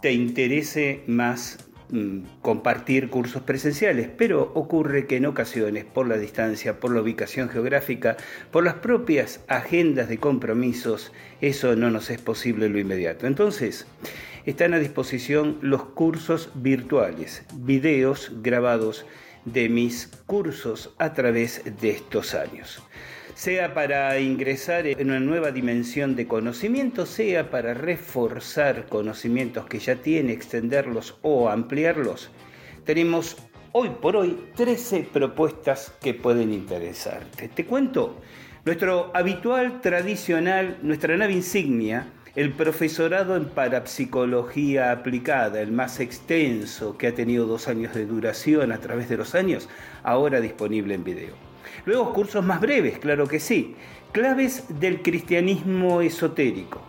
[0.00, 6.80] te interese más Mm, compartir cursos presenciales, pero ocurre que en ocasiones, por la distancia,
[6.80, 8.16] por la ubicación geográfica,
[8.50, 13.28] por las propias agendas de compromisos, eso no nos es posible lo inmediato.
[13.28, 13.86] Entonces,
[14.46, 19.06] están a disposición los cursos virtuales, videos grabados
[19.44, 22.82] de mis cursos a través de estos años
[23.36, 29.96] sea para ingresar en una nueva dimensión de conocimiento, sea para reforzar conocimientos que ya
[29.96, 32.30] tiene, extenderlos o ampliarlos.
[32.86, 33.36] tenemos
[33.72, 37.48] hoy por hoy 13 propuestas que pueden interesarte.
[37.48, 38.22] Te cuento,
[38.64, 42.06] nuestro habitual, tradicional, nuestra nave insignia,
[42.36, 48.72] el profesorado en parapsicología aplicada, el más extenso, que ha tenido dos años de duración
[48.72, 49.68] a través de los años,
[50.02, 51.45] ahora disponible en video.
[51.86, 53.76] Luego cursos más breves, claro que sí.
[54.10, 56.82] Claves del cristianismo esotérico.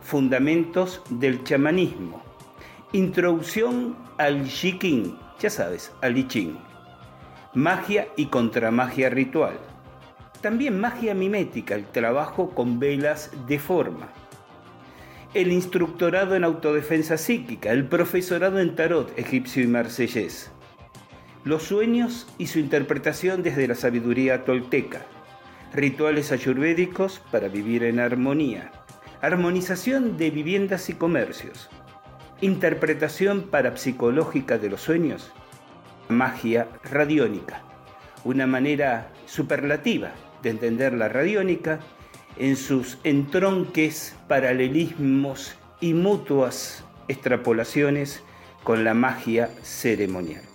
[0.00, 2.22] Fundamentos del chamanismo.
[2.92, 6.56] Introducción al Shiking, ya sabes, al I Ching.
[7.54, 9.58] Magia y contramagia ritual.
[10.40, 14.08] También magia mimética, el trabajo con velas de forma.
[15.34, 20.52] El instructorado en autodefensa psíquica, el profesorado en tarot egipcio y marsellés.
[21.48, 25.06] Los sueños y su interpretación desde la sabiduría tolteca.
[25.72, 28.70] Rituales ayurvédicos para vivir en armonía.
[29.22, 31.70] Armonización de viviendas y comercios
[32.42, 35.32] Interpretación parapsicológica de los sueños.
[36.10, 37.62] Magia radiónica.
[38.24, 40.10] Una manera superlativa
[40.42, 41.80] de entender la radiónica
[42.36, 48.22] en sus entronques, paralelismos y mutuas extrapolaciones
[48.64, 50.47] con la magia ceremonial.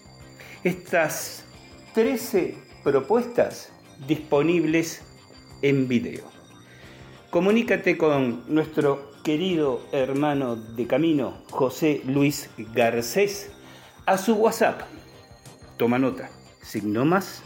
[0.64, 1.44] Estas
[1.94, 2.56] 13
[2.86, 3.74] propuestas
[4.08, 5.02] disponibles
[5.62, 6.24] en video.
[7.32, 13.52] Comunícate con nuestro querido hermano de camino, José Luis Garcés,
[14.06, 14.84] a su WhatsApp.
[15.76, 16.30] Toma nota,
[16.62, 17.44] signo más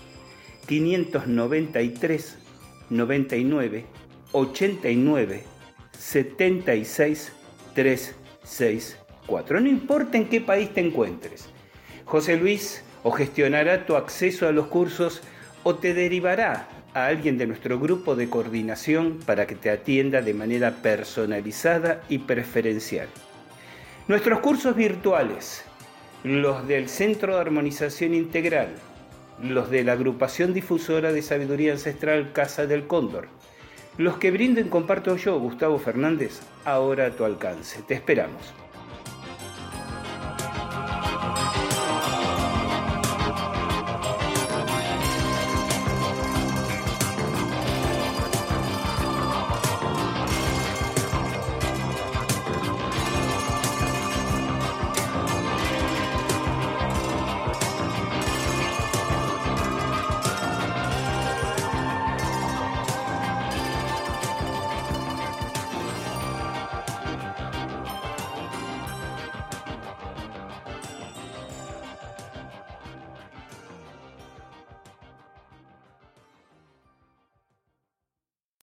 [0.68, 2.38] 593
[2.91, 3.86] 99
[4.32, 5.43] 89
[5.97, 7.34] 76
[7.74, 9.59] 364.
[9.59, 11.49] No importa en qué país te encuentres.
[12.05, 15.22] José Luis o gestionará tu acceso a los cursos
[15.64, 20.34] o te derivará a alguien de nuestro grupo de coordinación para que te atienda de
[20.34, 23.08] manera personalizada y preferencial.
[24.08, 25.64] Nuestros cursos virtuales,
[26.24, 28.70] los del Centro de Armonización Integral,
[29.41, 33.28] los de la Agrupación Difusora de Sabiduría Ancestral Casa del Cóndor,
[33.98, 37.82] los que brinden comparto yo, Gustavo Fernández, ahora a tu alcance.
[37.82, 38.54] Te esperamos.